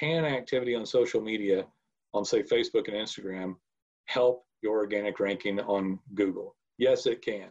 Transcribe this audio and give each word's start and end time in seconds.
can 0.00 0.24
activity 0.24 0.74
on 0.74 0.86
social 0.86 1.20
media, 1.20 1.66
on 2.14 2.24
say 2.24 2.42
Facebook 2.42 2.88
and 2.88 2.96
Instagram, 2.96 3.56
help 4.06 4.44
your 4.62 4.78
organic 4.78 5.20
ranking 5.20 5.60
on 5.60 5.98
Google? 6.14 6.56
Yes, 6.78 7.06
it 7.06 7.20
can. 7.22 7.50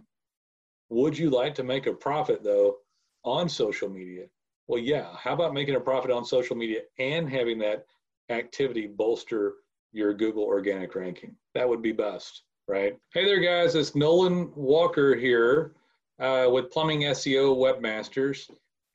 Would 0.89 1.15
you 1.15 1.29
like 1.29 1.54
to 1.55 1.63
make 1.63 1.85
a 1.85 1.93
profit 1.93 2.43
though 2.43 2.77
on 3.23 3.47
social 3.47 3.88
media? 3.88 4.25
Well, 4.67 4.79
yeah. 4.79 5.09
How 5.15 5.33
about 5.33 5.54
making 5.54 5.75
a 5.75 5.79
profit 5.79 6.09
on 6.09 6.25
social 6.25 6.55
media 6.55 6.81
and 6.97 7.29
having 7.29 7.59
that 7.59 7.85
activity 8.29 8.88
bolster 8.88 9.54
your 9.92 10.13
Google 10.16 10.44
organic 10.44 10.96
ranking? 10.96 11.36
That 11.54 11.70
would 11.70 11.84
be 11.84 11.92
best, 11.92 12.44
right? 12.68 12.97
Hey 13.13 13.26
there, 13.26 13.40
guys. 13.40 13.76
It's 13.76 13.96
Nolan 13.96 14.52
Walker 14.56 15.16
here 15.16 15.74
uh, 16.20 16.48
with 16.52 16.72
Plumbing 16.72 17.02
SEO 17.02 17.55
Webmasters. 17.55 18.50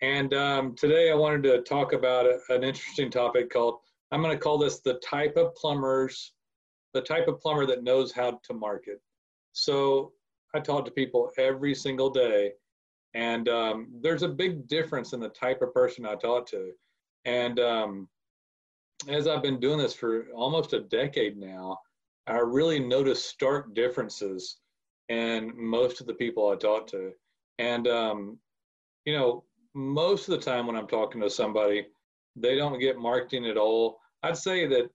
And 0.05 0.35
um, 0.35 0.75
today 0.75 1.11
I 1.11 1.15
wanted 1.15 1.45
to 1.45 1.63
talk 1.63 1.95
about 1.95 2.27
a, 2.27 2.39
an 2.51 2.63
interesting 2.63 3.11
topic 3.11 3.49
called, 3.49 3.79
I'm 4.13 4.21
going 4.21 4.37
to 4.37 4.39
call 4.39 4.59
this 4.59 4.81
the 4.81 5.01
type 5.03 5.39
of 5.39 5.55
plumbers, 5.55 6.35
the 6.93 7.01
type 7.01 7.27
of 7.27 7.41
plumber 7.41 7.65
that 7.65 7.85
knows 7.85 8.13
how 8.13 8.39
to 8.43 8.53
market. 8.53 9.01
So 9.53 10.13
I 10.55 10.61
talk 10.61 10.85
to 10.85 10.91
people 10.91 11.31
every 11.39 11.75
single 11.75 12.11
day, 12.11 12.53
and 13.15 13.49
um, 13.49 13.89
there's 14.03 14.23
a 14.23 14.29
big 14.29 14.69
difference 14.69 15.15
in 15.15 15.21
the 15.21 15.31
type 15.31 15.63
of 15.63 15.73
person 15.73 16.05
I 16.05 16.17
talk 16.17 16.47
to. 16.51 16.73
And 17.25 17.59
um, 17.59 18.09
as 19.09 19.27
I've 19.27 19.43
been 19.43 19.59
doing 19.59 19.79
this 19.79 19.95
for 19.95 20.27
almost 20.35 20.75
a 20.75 20.81
decade 20.81 21.39
now, 21.39 21.79
I 22.27 22.41
really 22.41 22.79
notice 22.79 23.25
stark 23.25 23.75
differences 23.75 24.59
in 25.09 25.51
most 25.57 26.03
of 26.03 26.07
the 26.07 26.13
people 26.13 26.51
I 26.51 26.57
talk 26.57 26.87
to. 26.89 27.13
And, 27.59 27.89
um, 27.89 28.39
you 29.07 29.17
know, 29.17 29.45
most 29.75 30.29
of 30.29 30.39
the 30.39 30.45
time 30.45 30.67
when 30.67 30.77
I'm 30.77 30.87
talking 30.87 31.21
to 31.21 31.31
somebody, 31.31 31.87
they 32.37 32.57
don't 32.57 32.81
get 32.81 32.99
marketing 32.99 33.47
at 33.47 33.57
all. 33.57 33.99
I'd 34.23 34.37
say 34.37 34.67
that 34.67 34.91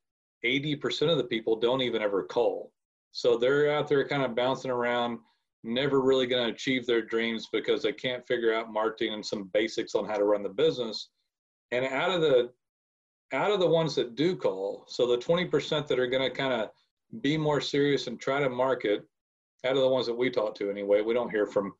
80% 0.45 1.09
of 1.09 1.17
the 1.17 1.23
people 1.25 1.55
don't 1.57 1.81
even 1.81 2.01
ever 2.01 2.23
call. 2.23 2.71
So 3.11 3.37
they're 3.37 3.71
out 3.71 3.87
there 3.87 4.07
kind 4.07 4.23
of 4.23 4.35
bouncing 4.35 4.71
around, 4.71 5.19
never 5.63 6.01
really 6.01 6.27
going 6.27 6.47
to 6.47 6.53
achieve 6.53 6.85
their 6.85 7.01
dreams 7.01 7.47
because 7.51 7.83
they 7.83 7.91
can't 7.91 8.25
figure 8.25 8.53
out 8.53 8.71
marketing 8.71 9.13
and 9.13 9.25
some 9.25 9.49
basics 9.53 9.95
on 9.95 10.05
how 10.05 10.17
to 10.17 10.23
run 10.23 10.43
the 10.43 10.49
business. 10.49 11.09
And 11.71 11.85
out 11.85 12.11
of 12.11 12.21
the 12.21 12.51
out 13.31 13.51
of 13.51 13.59
the 13.59 13.67
ones 13.67 13.93
that 13.93 14.15
do 14.15 14.35
call, 14.35 14.85
so 14.87 15.05
the 15.05 15.17
20% 15.17 15.87
that 15.87 15.99
are 15.99 16.07
going 16.07 16.27
to 16.27 16.35
kind 16.35 16.51
of 16.51 16.69
be 17.21 17.37
more 17.37 17.61
serious 17.61 18.07
and 18.07 18.19
try 18.19 18.39
to 18.39 18.49
market, 18.49 19.05
out 19.65 19.75
of 19.75 19.81
the 19.81 19.87
ones 19.87 20.07
that 20.07 20.17
we 20.17 20.31
talk 20.31 20.55
to 20.55 20.71
anyway, 20.71 21.01
we 21.01 21.13
don't 21.13 21.29
hear 21.29 21.45
from 21.45 21.73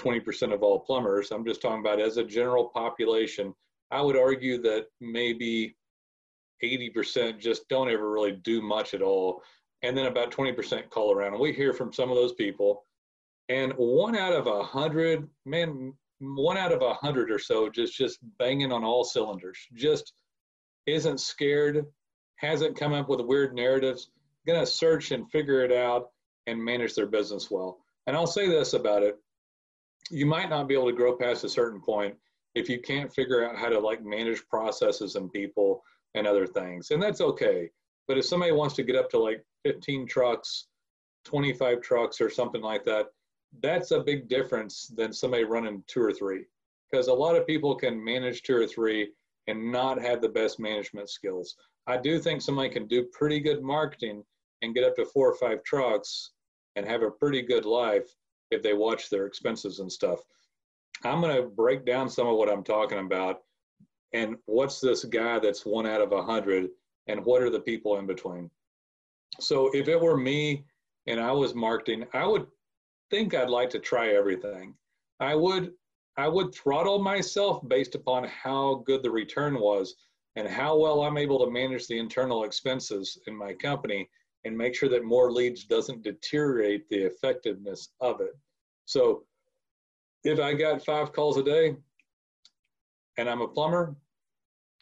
20% 0.00 0.52
of 0.52 0.62
all 0.62 0.80
plumbers. 0.80 1.30
I'm 1.30 1.44
just 1.44 1.62
talking 1.62 1.80
about 1.80 2.00
as 2.00 2.16
a 2.16 2.24
general 2.24 2.68
population. 2.68 3.54
I 3.90 4.02
would 4.02 4.16
argue 4.16 4.60
that 4.62 4.86
maybe 5.00 5.76
80% 6.62 7.38
just 7.38 7.68
don't 7.68 7.90
ever 7.90 8.10
really 8.10 8.32
do 8.32 8.62
much 8.62 8.94
at 8.94 9.02
all. 9.02 9.42
And 9.82 9.96
then 9.96 10.06
about 10.06 10.30
20% 10.30 10.90
call 10.90 11.12
around. 11.12 11.32
And 11.32 11.40
we 11.40 11.52
hear 11.52 11.72
from 11.72 11.92
some 11.92 12.10
of 12.10 12.16
those 12.16 12.32
people. 12.32 12.84
And 13.48 13.72
one 13.76 14.16
out 14.16 14.32
of 14.32 14.46
a 14.46 14.62
hundred, 14.62 15.28
man, 15.44 15.92
one 16.18 16.56
out 16.56 16.72
of 16.72 16.82
a 16.82 16.94
hundred 16.94 17.30
or 17.30 17.38
so 17.38 17.68
just 17.68 17.96
just 17.96 18.18
banging 18.38 18.72
on 18.72 18.82
all 18.82 19.04
cylinders. 19.04 19.58
Just 19.74 20.14
isn't 20.86 21.20
scared, 21.20 21.84
hasn't 22.36 22.76
come 22.76 22.92
up 22.92 23.08
with 23.08 23.20
weird 23.20 23.54
narratives, 23.54 24.10
gonna 24.46 24.66
search 24.66 25.12
and 25.12 25.30
figure 25.30 25.64
it 25.64 25.72
out 25.72 26.10
and 26.46 26.62
manage 26.62 26.94
their 26.94 27.06
business 27.06 27.50
well. 27.50 27.78
And 28.06 28.16
I'll 28.16 28.26
say 28.26 28.48
this 28.48 28.72
about 28.72 29.02
it 29.02 29.16
you 30.10 30.26
might 30.26 30.50
not 30.50 30.68
be 30.68 30.74
able 30.74 30.86
to 30.86 30.96
grow 30.96 31.16
past 31.16 31.44
a 31.44 31.48
certain 31.48 31.80
point 31.80 32.14
if 32.54 32.68
you 32.68 32.80
can't 32.80 33.12
figure 33.12 33.46
out 33.46 33.56
how 33.56 33.68
to 33.68 33.78
like 33.78 34.04
manage 34.04 34.46
processes 34.48 35.14
and 35.16 35.32
people 35.32 35.82
and 36.14 36.26
other 36.26 36.46
things. 36.46 36.90
And 36.90 37.02
that's 37.02 37.20
okay. 37.20 37.70
But 38.08 38.18
if 38.18 38.24
somebody 38.24 38.52
wants 38.52 38.74
to 38.76 38.82
get 38.82 38.96
up 38.96 39.10
to 39.10 39.18
like 39.18 39.44
15 39.64 40.06
trucks, 40.06 40.68
25 41.24 41.82
trucks, 41.82 42.20
or 42.20 42.30
something 42.30 42.62
like 42.62 42.84
that, 42.84 43.06
that's 43.62 43.90
a 43.90 44.00
big 44.00 44.28
difference 44.28 44.86
than 44.96 45.12
somebody 45.12 45.44
running 45.44 45.82
two 45.86 46.02
or 46.02 46.12
three. 46.12 46.44
Because 46.90 47.08
a 47.08 47.12
lot 47.12 47.36
of 47.36 47.46
people 47.46 47.74
can 47.74 48.02
manage 48.02 48.42
two 48.42 48.56
or 48.56 48.66
three 48.66 49.10
and 49.48 49.72
not 49.72 50.00
have 50.00 50.20
the 50.20 50.28
best 50.28 50.60
management 50.60 51.10
skills. 51.10 51.56
I 51.86 51.96
do 51.96 52.18
think 52.18 52.42
somebody 52.42 52.68
can 52.68 52.86
do 52.86 53.08
pretty 53.12 53.40
good 53.40 53.62
marketing 53.62 54.24
and 54.62 54.74
get 54.74 54.84
up 54.84 54.96
to 54.96 55.04
four 55.04 55.30
or 55.30 55.36
five 55.36 55.62
trucks 55.64 56.30
and 56.76 56.86
have 56.86 57.02
a 57.02 57.10
pretty 57.10 57.42
good 57.42 57.64
life 57.64 58.08
if 58.50 58.62
they 58.62 58.74
watch 58.74 59.10
their 59.10 59.26
expenses 59.26 59.80
and 59.80 59.90
stuff. 59.90 60.20
I'm 61.04 61.20
going 61.20 61.36
to 61.36 61.48
break 61.48 61.84
down 61.84 62.08
some 62.08 62.26
of 62.26 62.36
what 62.36 62.50
I'm 62.50 62.64
talking 62.64 62.98
about 62.98 63.42
and 64.12 64.36
what's 64.46 64.80
this 64.80 65.04
guy 65.04 65.38
that's 65.38 65.66
one 65.66 65.86
out 65.86 66.00
of 66.00 66.12
a 66.12 66.22
hundred 66.22 66.70
and 67.06 67.24
what 67.24 67.42
are 67.42 67.50
the 67.50 67.60
people 67.60 67.98
in 67.98 68.06
between. 68.06 68.50
So 69.40 69.70
if 69.74 69.88
it 69.88 70.00
were 70.00 70.16
me 70.16 70.64
and 71.06 71.20
I 71.20 71.32
was 71.32 71.54
marketing, 71.54 72.06
I 72.14 72.26
would 72.26 72.46
think 73.10 73.34
I'd 73.34 73.50
like 73.50 73.70
to 73.70 73.78
try 73.78 74.08
everything. 74.08 74.74
I 75.20 75.34
would 75.34 75.72
I 76.18 76.28
would 76.28 76.54
throttle 76.54 77.02
myself 77.02 77.66
based 77.68 77.94
upon 77.94 78.24
how 78.24 78.82
good 78.86 79.02
the 79.02 79.10
return 79.10 79.60
was 79.60 79.96
and 80.36 80.48
how 80.48 80.78
well 80.78 81.02
I'm 81.02 81.18
able 81.18 81.44
to 81.44 81.50
manage 81.50 81.86
the 81.86 81.98
internal 81.98 82.44
expenses 82.44 83.18
in 83.26 83.36
my 83.36 83.52
company 83.52 84.08
and 84.46 84.56
make 84.56 84.76
sure 84.76 84.88
that 84.88 85.04
more 85.04 85.32
leads 85.32 85.64
doesn't 85.64 86.02
deteriorate 86.02 86.88
the 86.88 87.02
effectiveness 87.02 87.88
of 88.00 88.20
it. 88.20 88.38
So 88.84 89.24
if 90.22 90.38
I 90.38 90.54
got 90.54 90.84
five 90.84 91.12
calls 91.12 91.36
a 91.36 91.42
day 91.42 91.74
and 93.18 93.28
I'm 93.28 93.42
a 93.42 93.48
plumber, 93.48 93.96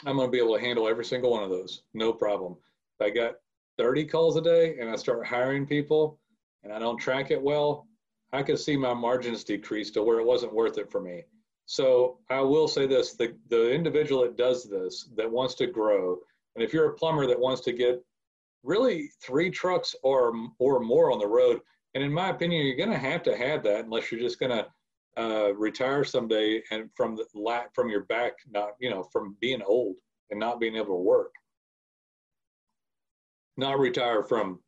I'm 0.05 0.17
going 0.17 0.29
to 0.29 0.33
be 0.33 0.39
able 0.39 0.55
to 0.55 0.61
handle 0.61 0.87
every 0.87 1.05
single 1.05 1.31
one 1.31 1.43
of 1.43 1.49
those, 1.49 1.83
no 1.95 2.13
problem. 2.13 2.57
If 3.01 3.07
I 3.07 3.11
got 3.11 3.37
30 3.79 4.05
calls 4.05 4.37
a 4.37 4.43
day 4.43 4.77
and 4.79 4.91
I 4.91 4.97
start 4.97 5.27
hiring 5.27 5.67
people 5.67 6.21
and 6.63 6.73
I 6.73 6.79
don't 6.79 6.99
track 6.99 7.31
it 7.31 7.43
well, 7.43 7.89
I 8.33 8.43
could 8.43 8.59
see 8.59 8.77
my 8.77 8.93
margins 8.93 9.45
decrease 9.45 9.91
to 9.93 10.03
where 10.03 10.21
it 10.21 10.27
wasn't 10.27 10.55
worth 10.55 10.77
it 10.77 10.91
for 10.91 11.01
me. 11.01 11.23
So 11.67 12.19
I 12.29 12.41
will 12.41 12.69
say 12.69 12.87
this, 12.87 13.15
the, 13.15 13.35
the 13.49 13.73
individual 13.73 14.23
that 14.23 14.37
does 14.37 14.69
this, 14.69 15.09
that 15.17 15.31
wants 15.31 15.55
to 15.55 15.67
grow, 15.67 16.19
and 16.55 16.63
if 16.63 16.75
you're 16.75 16.91
a 16.91 16.95
plumber 16.95 17.27
that 17.27 17.41
wants 17.41 17.63
to 17.63 17.73
get 17.73 18.05
really 18.65 19.11
three 19.23 19.51
trucks 19.51 19.95
or 20.03 20.33
or 20.59 20.81
more 20.81 21.13
on 21.13 21.19
the 21.19 21.27
road. 21.27 21.61
And 21.95 22.03
in 22.03 22.13
my 22.13 22.31
opinion, 22.31 22.67
you're 22.67 22.77
going 22.77 22.91
to 22.91 22.99
have 22.99 23.23
to 23.25 23.37
have 23.37 23.63
that 23.65 23.85
unless 23.85 24.11
you're 24.11 24.21
just 24.21 24.41
going 24.41 24.51
to 24.51 24.67
uh, 25.17 25.55
retire 25.55 26.03
someday 26.03 26.61
and 26.73 26.91
from 26.97 27.15
the 27.15 27.25
lack 27.35 27.73
from 27.73 27.89
your 27.89 28.05
back, 28.05 28.33
not 28.51 28.71
you 28.81 28.91
know 28.91 29.05
from 29.13 29.37
being 29.41 29.63
old 29.63 29.97
and 30.31 30.41
not 30.41 30.59
being 30.59 30.77
able 30.77 30.97
to 30.97 31.03
work. 31.03 31.33
Not 33.57 33.79
retire 33.79 34.25
from, 34.25 34.59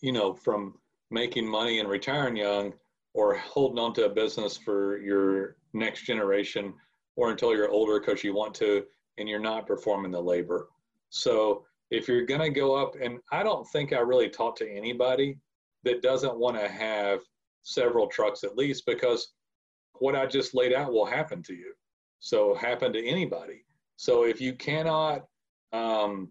you 0.00 0.12
know, 0.12 0.34
from 0.34 0.74
making 1.10 1.48
money 1.48 1.80
and 1.80 1.88
retiring 1.88 2.36
young, 2.36 2.74
or 3.12 3.36
holding 3.36 3.78
on 3.78 3.92
to 3.94 4.04
a 4.04 4.08
business 4.08 4.56
for 4.56 4.98
your 4.98 5.56
next 5.72 6.02
generation, 6.02 6.74
or 7.16 7.30
until 7.30 7.52
you're 7.54 7.70
older 7.70 7.98
because 7.98 8.22
you 8.22 8.34
want 8.34 8.54
to 8.54 8.84
and 9.18 9.28
you're 9.28 9.40
not 9.40 9.66
performing 9.66 10.12
the 10.12 10.20
labor. 10.20 10.68
So 11.10 11.64
if 11.94 12.08
you're 12.08 12.26
going 12.26 12.40
to 12.40 12.50
go 12.50 12.74
up, 12.74 12.96
and 13.00 13.18
I 13.30 13.42
don't 13.42 13.66
think 13.68 13.92
I 13.92 13.98
really 13.98 14.28
talk 14.28 14.56
to 14.56 14.70
anybody 14.70 15.38
that 15.84 16.02
doesn't 16.02 16.36
want 16.36 16.58
to 16.58 16.68
have 16.68 17.20
several 17.62 18.06
trucks 18.06 18.44
at 18.44 18.56
least 18.56 18.84
because 18.86 19.32
what 19.98 20.16
I 20.16 20.26
just 20.26 20.54
laid 20.54 20.72
out 20.72 20.92
will 20.92 21.06
happen 21.06 21.42
to 21.44 21.54
you. 21.54 21.72
So 22.20 22.54
happen 22.54 22.92
to 22.92 23.06
anybody. 23.06 23.64
So 23.96 24.24
if 24.24 24.40
you 24.40 24.54
cannot 24.54 25.24
um, 25.72 26.30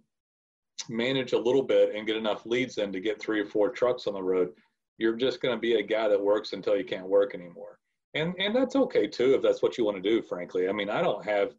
manage 0.90 1.34
a 1.34 1.40
little 1.40 1.64
bit 1.64 1.96
and 1.96 2.06
get 2.06 2.18
enough 2.18 2.46
leads 2.46 2.78
in 2.78 2.92
to 2.92 3.00
get 3.00 3.22
three 3.22 3.40
or 3.40 3.46
four 3.46 3.70
trucks 3.70 4.08
on 4.08 4.14
the 4.14 4.24
road, 4.24 4.50
you're 4.98 5.16
just 5.16 5.42
going 5.42 5.56
to 5.56 5.60
be 5.62 5.76
a 5.76 5.84
guy 5.84 6.08
that 6.08 6.22
works 6.22 6.54
until 6.54 6.76
you 6.78 6.84
can't 6.84 7.08
work 7.08 7.34
anymore. 7.34 7.80
And 8.16 8.36
and 8.38 8.56
that's 8.56 8.76
okay 8.76 9.08
too 9.08 9.34
if 9.34 9.42
that's 9.42 9.64
what 9.64 9.78
you 9.78 9.86
want 9.86 9.98
to 9.98 10.10
do. 10.10 10.22
Frankly, 10.22 10.70
I 10.70 10.72
mean 10.72 10.90
I 10.90 11.02
don't 11.02 11.26
have 11.26 11.54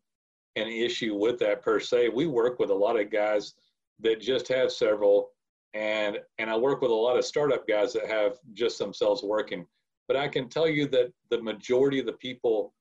an 0.56 0.68
issue 0.68 1.16
with 1.16 1.38
that 1.40 1.62
per 1.62 1.80
se. 1.80 2.10
We 2.10 2.26
work 2.26 2.60
with 2.60 2.70
a 2.70 2.74
lot 2.74 2.98
of 2.98 3.10
guys 3.10 3.54
that 4.00 4.20
just 4.20 4.48
have 4.48 4.72
several 4.72 5.30
and 5.74 6.18
and 6.38 6.48
I 6.48 6.56
work 6.56 6.80
with 6.80 6.90
a 6.90 6.94
lot 6.94 7.18
of 7.18 7.24
startup 7.24 7.66
guys 7.66 7.92
that 7.94 8.06
have 8.06 8.38
just 8.52 8.78
themselves 8.78 9.22
working. 9.22 9.66
But 10.06 10.16
I 10.16 10.28
can 10.28 10.48
tell 10.48 10.68
you 10.68 10.86
that 10.88 11.12
the 11.30 11.42
majority 11.42 11.98
of 11.98 12.06
the 12.06 12.12
people 12.12 12.74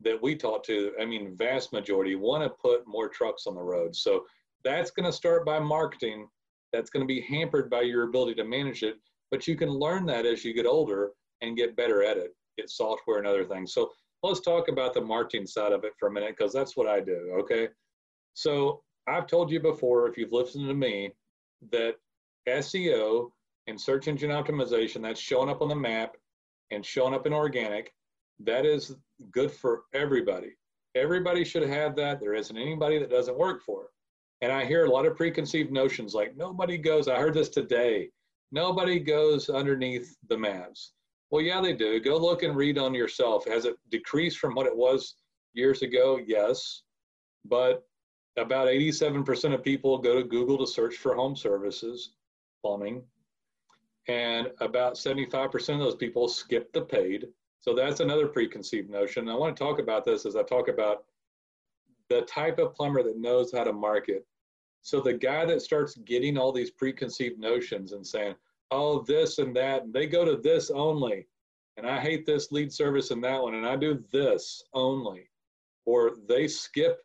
that 0.00 0.20
we 0.22 0.36
talk 0.36 0.62
to, 0.64 0.92
I 1.00 1.04
mean, 1.04 1.36
vast 1.36 1.72
majority, 1.72 2.14
want 2.14 2.44
to 2.44 2.50
put 2.50 2.86
more 2.86 3.08
trucks 3.08 3.46
on 3.46 3.54
the 3.54 3.62
road. 3.62 3.96
So 3.96 4.24
that's 4.64 4.90
going 4.90 5.06
to 5.06 5.12
start 5.12 5.44
by 5.44 5.58
marketing. 5.58 6.28
That's 6.72 6.90
going 6.90 7.02
to 7.02 7.06
be 7.06 7.20
hampered 7.20 7.68
by 7.68 7.82
your 7.82 8.04
ability 8.04 8.34
to 8.36 8.44
manage 8.44 8.82
it. 8.82 8.96
But 9.30 9.46
you 9.46 9.56
can 9.56 9.70
learn 9.70 10.06
that 10.06 10.24
as 10.24 10.44
you 10.44 10.54
get 10.54 10.66
older 10.66 11.10
and 11.42 11.56
get 11.56 11.76
better 11.76 12.02
at 12.02 12.16
it, 12.16 12.34
get 12.56 12.70
software 12.70 13.18
and 13.18 13.26
other 13.26 13.44
things. 13.44 13.74
So 13.74 13.90
let's 14.22 14.40
talk 14.40 14.68
about 14.68 14.94
the 14.94 15.00
marketing 15.00 15.46
side 15.46 15.72
of 15.72 15.84
it 15.84 15.92
for 15.98 16.08
a 16.08 16.12
minute 16.12 16.34
because 16.38 16.52
that's 16.52 16.76
what 16.76 16.86
I 16.86 17.00
do. 17.00 17.34
Okay. 17.40 17.68
So 18.34 18.82
I've 19.08 19.26
told 19.26 19.50
you 19.50 19.60
before, 19.60 20.08
if 20.08 20.16
you've 20.16 20.32
listened 20.32 20.68
to 20.68 20.74
me, 20.74 21.12
that 21.72 21.96
SEO 22.48 23.30
and 23.66 23.80
search 23.80 24.08
engine 24.08 24.30
optimization, 24.30 25.02
that's 25.02 25.20
showing 25.20 25.48
up 25.48 25.62
on 25.62 25.68
the 25.68 25.74
map 25.74 26.16
and 26.70 26.84
showing 26.84 27.14
up 27.14 27.26
in 27.26 27.32
organic, 27.32 27.92
that 28.40 28.64
is 28.64 28.96
good 29.30 29.50
for 29.50 29.82
everybody. 29.94 30.56
Everybody 30.94 31.44
should 31.44 31.68
have 31.68 31.96
that. 31.96 32.20
There 32.20 32.34
isn't 32.34 32.56
anybody 32.56 32.98
that 32.98 33.10
doesn't 33.10 33.38
work 33.38 33.62
for 33.62 33.84
it. 33.84 33.90
And 34.40 34.52
I 34.52 34.64
hear 34.64 34.84
a 34.84 34.90
lot 34.90 35.06
of 35.06 35.16
preconceived 35.16 35.72
notions 35.72 36.14
like 36.14 36.36
nobody 36.36 36.78
goes, 36.78 37.08
I 37.08 37.16
heard 37.16 37.34
this 37.34 37.48
today, 37.48 38.10
nobody 38.52 39.00
goes 39.00 39.48
underneath 39.48 40.16
the 40.28 40.38
maps. 40.38 40.92
Well, 41.30 41.42
yeah, 41.42 41.60
they 41.60 41.74
do. 41.74 42.00
Go 42.00 42.16
look 42.16 42.42
and 42.42 42.56
read 42.56 42.78
on 42.78 42.94
yourself. 42.94 43.46
Has 43.46 43.64
it 43.64 43.76
decreased 43.90 44.38
from 44.38 44.54
what 44.54 44.66
it 44.66 44.76
was 44.76 45.16
years 45.52 45.82
ago? 45.82 46.18
Yes. 46.24 46.82
But 47.44 47.82
about 48.38 48.68
87% 48.68 49.54
of 49.54 49.62
people 49.62 49.98
go 49.98 50.16
to 50.16 50.24
Google 50.24 50.58
to 50.58 50.66
search 50.66 50.96
for 50.96 51.14
home 51.14 51.36
services, 51.36 52.10
plumbing, 52.62 53.02
and 54.08 54.48
about 54.60 54.94
75% 54.94 55.54
of 55.74 55.78
those 55.78 55.96
people 55.96 56.28
skip 56.28 56.72
the 56.72 56.82
paid. 56.82 57.26
So 57.60 57.74
that's 57.74 58.00
another 58.00 58.26
preconceived 58.26 58.88
notion. 58.88 59.28
I 59.28 59.34
want 59.34 59.56
to 59.56 59.62
talk 59.62 59.78
about 59.78 60.04
this 60.04 60.24
as 60.24 60.36
I 60.36 60.42
talk 60.42 60.68
about 60.68 61.04
the 62.08 62.22
type 62.22 62.58
of 62.58 62.74
plumber 62.74 63.02
that 63.02 63.18
knows 63.18 63.52
how 63.52 63.64
to 63.64 63.72
market. 63.72 64.26
So 64.82 65.00
the 65.00 65.12
guy 65.12 65.44
that 65.44 65.60
starts 65.60 65.96
getting 65.96 66.38
all 66.38 66.52
these 66.52 66.70
preconceived 66.70 67.38
notions 67.38 67.92
and 67.92 68.06
saying, 68.06 68.34
oh, 68.70 69.02
this 69.02 69.38
and 69.38 69.54
that, 69.56 69.84
and 69.84 69.92
they 69.92 70.06
go 70.06 70.24
to 70.24 70.36
this 70.36 70.70
only, 70.70 71.26
and 71.76 71.86
I 71.86 72.00
hate 72.00 72.24
this 72.24 72.52
lead 72.52 72.72
service 72.72 73.10
and 73.10 73.22
that 73.24 73.42
one, 73.42 73.54
and 73.54 73.66
I 73.66 73.76
do 73.76 74.02
this 74.12 74.62
only, 74.72 75.28
or 75.84 76.12
they 76.28 76.48
skip, 76.48 77.02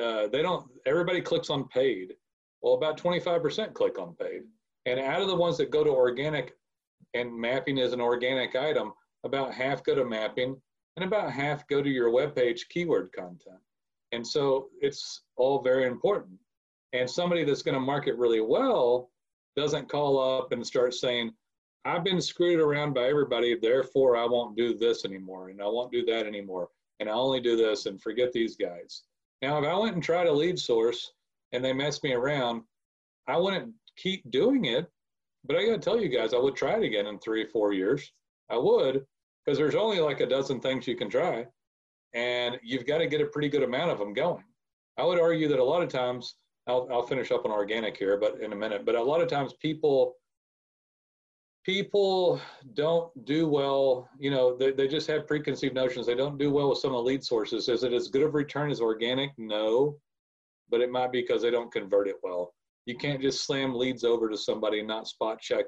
uh, 0.00 0.28
they 0.28 0.42
don't, 0.42 0.66
everybody 0.86 1.20
clicks 1.20 1.50
on 1.50 1.68
paid. 1.68 2.14
Well, 2.62 2.74
about 2.74 2.98
25% 2.98 3.74
click 3.74 3.98
on 3.98 4.14
paid. 4.14 4.42
And 4.86 5.00
out 5.00 5.20
of 5.20 5.28
the 5.28 5.36
ones 5.36 5.56
that 5.58 5.70
go 5.70 5.84
to 5.84 5.90
organic, 5.90 6.54
and 7.14 7.32
mapping 7.32 7.78
is 7.78 7.92
an 7.92 8.00
organic 8.00 8.56
item, 8.56 8.92
about 9.24 9.52
half 9.52 9.82
go 9.84 9.94
to 9.94 10.04
mapping, 10.04 10.60
and 10.96 11.04
about 11.04 11.32
half 11.32 11.66
go 11.68 11.82
to 11.82 11.88
your 11.88 12.10
webpage 12.10 12.68
keyword 12.68 13.12
content. 13.12 13.60
And 14.12 14.26
so 14.26 14.68
it's 14.80 15.22
all 15.36 15.62
very 15.62 15.86
important. 15.86 16.38
And 16.92 17.08
somebody 17.08 17.44
that's 17.44 17.62
going 17.62 17.74
to 17.74 17.80
market 17.80 18.16
really 18.16 18.40
well 18.40 19.10
doesn't 19.56 19.88
call 19.88 20.18
up 20.38 20.52
and 20.52 20.64
start 20.64 20.94
saying, 20.94 21.32
I've 21.84 22.04
been 22.04 22.20
screwed 22.20 22.60
around 22.60 22.94
by 22.94 23.08
everybody, 23.08 23.56
therefore 23.60 24.16
I 24.16 24.24
won't 24.24 24.56
do 24.56 24.74
this 24.76 25.04
anymore, 25.04 25.50
and 25.50 25.60
I 25.60 25.66
won't 25.66 25.92
do 25.92 26.04
that 26.06 26.26
anymore, 26.26 26.68
and 27.00 27.08
I 27.08 27.12
only 27.12 27.40
do 27.40 27.56
this 27.56 27.86
and 27.86 28.00
forget 28.00 28.32
these 28.32 28.56
guys. 28.56 29.02
Now, 29.44 29.58
if 29.58 29.66
I 29.66 29.76
went 29.76 29.94
and 29.94 30.02
tried 30.02 30.26
a 30.26 30.32
lead 30.32 30.58
source 30.58 31.12
and 31.52 31.62
they 31.62 31.74
messed 31.74 32.02
me 32.02 32.14
around, 32.14 32.62
I 33.28 33.36
wouldn't 33.36 33.74
keep 33.94 34.30
doing 34.30 34.64
it, 34.64 34.86
but 35.44 35.54
I 35.54 35.66
got 35.66 35.72
to 35.72 35.78
tell 35.78 36.00
you 36.00 36.08
guys, 36.08 36.32
I 36.32 36.38
would 36.38 36.56
try 36.56 36.78
it 36.78 36.82
again 36.82 37.06
in 37.06 37.18
three 37.18 37.44
four 37.44 37.74
years. 37.74 38.10
I 38.48 38.56
would, 38.56 39.04
because 39.44 39.58
there's 39.58 39.74
only 39.74 40.00
like 40.00 40.20
a 40.20 40.26
dozen 40.26 40.60
things 40.60 40.86
you 40.86 40.96
can 40.96 41.10
try 41.10 41.46
and 42.14 42.58
you've 42.62 42.86
got 42.86 42.98
to 42.98 43.06
get 43.06 43.20
a 43.20 43.26
pretty 43.26 43.50
good 43.50 43.62
amount 43.62 43.90
of 43.90 43.98
them 43.98 44.14
going. 44.14 44.44
I 44.96 45.04
would 45.04 45.20
argue 45.20 45.48
that 45.48 45.58
a 45.58 45.64
lot 45.64 45.82
of 45.82 45.90
times, 45.90 46.36
I'll, 46.66 46.88
I'll 46.90 47.06
finish 47.06 47.30
up 47.30 47.44
on 47.44 47.50
organic 47.50 47.98
here, 47.98 48.16
but 48.16 48.40
in 48.40 48.54
a 48.54 48.56
minute, 48.56 48.86
but 48.86 48.94
a 48.94 49.02
lot 49.02 49.20
of 49.20 49.28
times 49.28 49.52
people, 49.60 50.14
people 51.64 52.40
don't 52.74 53.10
do 53.24 53.48
well, 53.48 54.08
you 54.18 54.30
know, 54.30 54.56
they, 54.56 54.70
they 54.70 54.86
just 54.86 55.06
have 55.08 55.26
preconceived 55.26 55.74
notions. 55.74 56.06
They 56.06 56.14
don't 56.14 56.38
do 56.38 56.50
well 56.50 56.68
with 56.68 56.78
some 56.78 56.90
of 56.90 56.98
the 56.98 57.10
lead 57.10 57.24
sources. 57.24 57.68
Is 57.68 57.82
it 57.82 57.92
as 57.92 58.08
good 58.08 58.22
of 58.22 58.34
return 58.34 58.70
as 58.70 58.80
organic? 58.80 59.30
No, 59.38 59.96
but 60.70 60.80
it 60.80 60.90
might 60.90 61.10
be 61.10 61.22
because 61.22 61.42
they 61.42 61.50
don't 61.50 61.72
convert 61.72 62.08
it 62.08 62.16
well. 62.22 62.54
You 62.86 62.96
can't 62.96 63.22
just 63.22 63.46
slam 63.46 63.74
leads 63.74 64.04
over 64.04 64.28
to 64.28 64.36
somebody 64.36 64.78
and 64.80 64.88
not 64.88 65.08
spot 65.08 65.40
check 65.40 65.64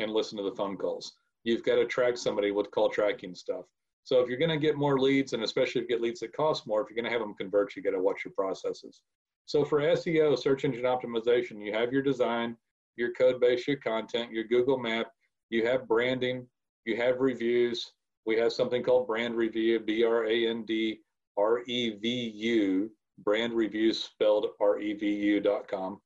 and 0.00 0.12
listen 0.12 0.36
to 0.38 0.44
the 0.44 0.56
phone 0.56 0.76
calls. 0.76 1.12
You've 1.44 1.62
got 1.62 1.76
to 1.76 1.86
track 1.86 2.16
somebody 2.16 2.50
with 2.50 2.70
call 2.72 2.88
tracking 2.88 3.34
stuff. 3.34 3.64
So 4.02 4.20
if 4.20 4.28
you're 4.28 4.38
going 4.38 4.50
to 4.50 4.58
get 4.58 4.76
more 4.76 4.98
leads, 4.98 5.32
and 5.32 5.44
especially 5.44 5.82
if 5.82 5.88
you 5.88 5.96
get 5.96 6.02
leads 6.02 6.20
that 6.20 6.36
cost 6.36 6.66
more, 6.66 6.82
if 6.82 6.88
you're 6.90 7.00
going 7.00 7.10
to 7.10 7.16
have 7.16 7.20
them 7.20 7.34
convert, 7.38 7.76
you 7.76 7.82
got 7.82 7.92
to 7.92 8.00
watch 8.00 8.24
your 8.24 8.34
processes. 8.34 9.00
So 9.46 9.64
for 9.64 9.80
SEO, 9.80 10.38
search 10.38 10.64
engine 10.64 10.82
optimization, 10.84 11.64
you 11.64 11.72
have 11.72 11.92
your 11.92 12.02
design, 12.02 12.56
your 12.96 13.12
code 13.12 13.40
base, 13.40 13.66
your 13.66 13.76
content, 13.78 14.32
your 14.32 14.44
Google 14.44 14.78
map, 14.78 15.06
you 15.50 15.66
have 15.66 15.88
branding, 15.88 16.46
you 16.84 16.96
have 16.96 17.20
reviews. 17.20 17.92
We 18.26 18.36
have 18.36 18.52
something 18.52 18.82
called 18.82 19.06
brand 19.06 19.36
review, 19.36 19.80
B-R-A-N-D 19.80 21.00
R-E-V-U, 21.36 22.90
brand 23.18 23.52
reviews 23.52 24.02
spelled 24.02 24.46
R-E-V-U.com. 24.60 26.00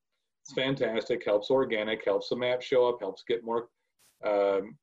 It's 0.44 0.52
fantastic, 0.54 1.24
helps 1.24 1.50
organic, 1.50 2.04
helps 2.04 2.28
the 2.28 2.36
map 2.36 2.62
show 2.62 2.88
up, 2.88 3.00
helps 3.00 3.22
get 3.26 3.44
more 3.44 3.68
um, 4.26 4.76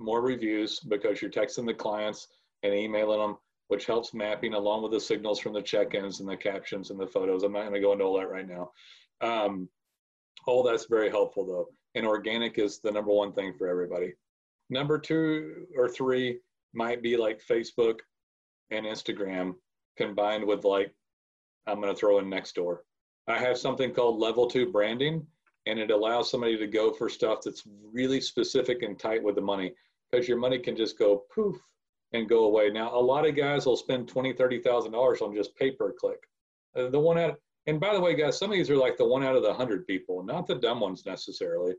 more 0.00 0.20
reviews 0.20 0.80
because 0.80 1.22
you're 1.22 1.30
texting 1.30 1.66
the 1.66 1.72
clients 1.72 2.26
and 2.62 2.74
emailing 2.74 3.20
them, 3.20 3.36
which 3.68 3.86
helps 3.86 4.12
mapping 4.12 4.54
along 4.54 4.82
with 4.82 4.92
the 4.92 5.00
signals 5.00 5.38
from 5.38 5.52
the 5.52 5.62
check-ins 5.62 6.20
and 6.20 6.28
the 6.28 6.36
captions 6.36 6.90
and 6.90 6.98
the 6.98 7.06
photos. 7.06 7.44
I'm 7.44 7.52
not 7.52 7.62
going 7.62 7.74
to 7.74 7.80
go 7.80 7.92
into 7.92 8.04
all 8.04 8.18
that 8.18 8.30
right 8.30 8.46
now. 8.46 8.72
Um, 9.20 9.68
all 10.46 10.62
that's 10.62 10.86
very 10.86 11.10
helpful 11.10 11.46
though. 11.46 11.68
And 11.94 12.06
organic 12.06 12.58
is 12.58 12.80
the 12.80 12.90
number 12.90 13.12
one 13.12 13.32
thing 13.32 13.54
for 13.56 13.68
everybody. 13.68 14.14
Number 14.70 14.98
two 14.98 15.66
or 15.76 15.88
three 15.88 16.40
might 16.72 17.02
be 17.02 17.16
like 17.16 17.42
Facebook 17.48 18.00
and 18.70 18.86
Instagram 18.86 19.54
combined 19.96 20.44
with 20.44 20.64
like, 20.64 20.92
I'm 21.66 21.80
going 21.80 21.94
to 21.94 21.98
throw 21.98 22.18
in 22.18 22.26
Nextdoor. 22.26 22.78
I 23.28 23.38
have 23.38 23.56
something 23.56 23.92
called 23.92 24.18
level 24.18 24.48
two 24.48 24.70
branding 24.70 25.26
and 25.66 25.78
it 25.78 25.90
allows 25.90 26.30
somebody 26.30 26.58
to 26.58 26.66
go 26.66 26.92
for 26.92 27.08
stuff 27.08 27.40
that's 27.44 27.62
really 27.92 28.20
specific 28.20 28.82
and 28.82 28.98
tight 28.98 29.22
with 29.22 29.34
the 29.34 29.40
money 29.40 29.72
because 30.10 30.28
your 30.28 30.38
money 30.38 30.58
can 30.58 30.76
just 30.76 30.98
go 30.98 31.24
poof 31.34 31.56
and 32.12 32.28
go 32.28 32.44
away. 32.44 32.70
Now, 32.70 32.94
a 32.94 33.00
lot 33.00 33.26
of 33.26 33.36
guys 33.36 33.66
will 33.66 33.76
spend 33.76 34.08
twenty, 34.08 34.32
thirty 34.32 34.60
thousand 34.60 34.92
dollars 34.92 35.20
on 35.20 35.34
just 35.34 35.56
pay 35.56 35.70
per 35.70 35.92
click. 35.92 36.18
Uh, 36.76 36.88
the 36.88 37.00
one 37.00 37.18
out, 37.18 37.40
and 37.66 37.80
by 37.80 37.94
the 37.94 38.00
way, 38.00 38.14
guys, 38.14 38.38
some 38.38 38.50
of 38.50 38.56
these 38.56 38.70
are 38.70 38.76
like 38.76 38.96
the 38.96 39.06
one 39.06 39.24
out 39.24 39.36
of 39.36 39.42
the 39.42 39.52
hundred 39.52 39.86
people, 39.86 40.22
not 40.22 40.46
the 40.46 40.56
dumb 40.56 40.80
ones 40.80 41.06
necessarily. 41.06 41.74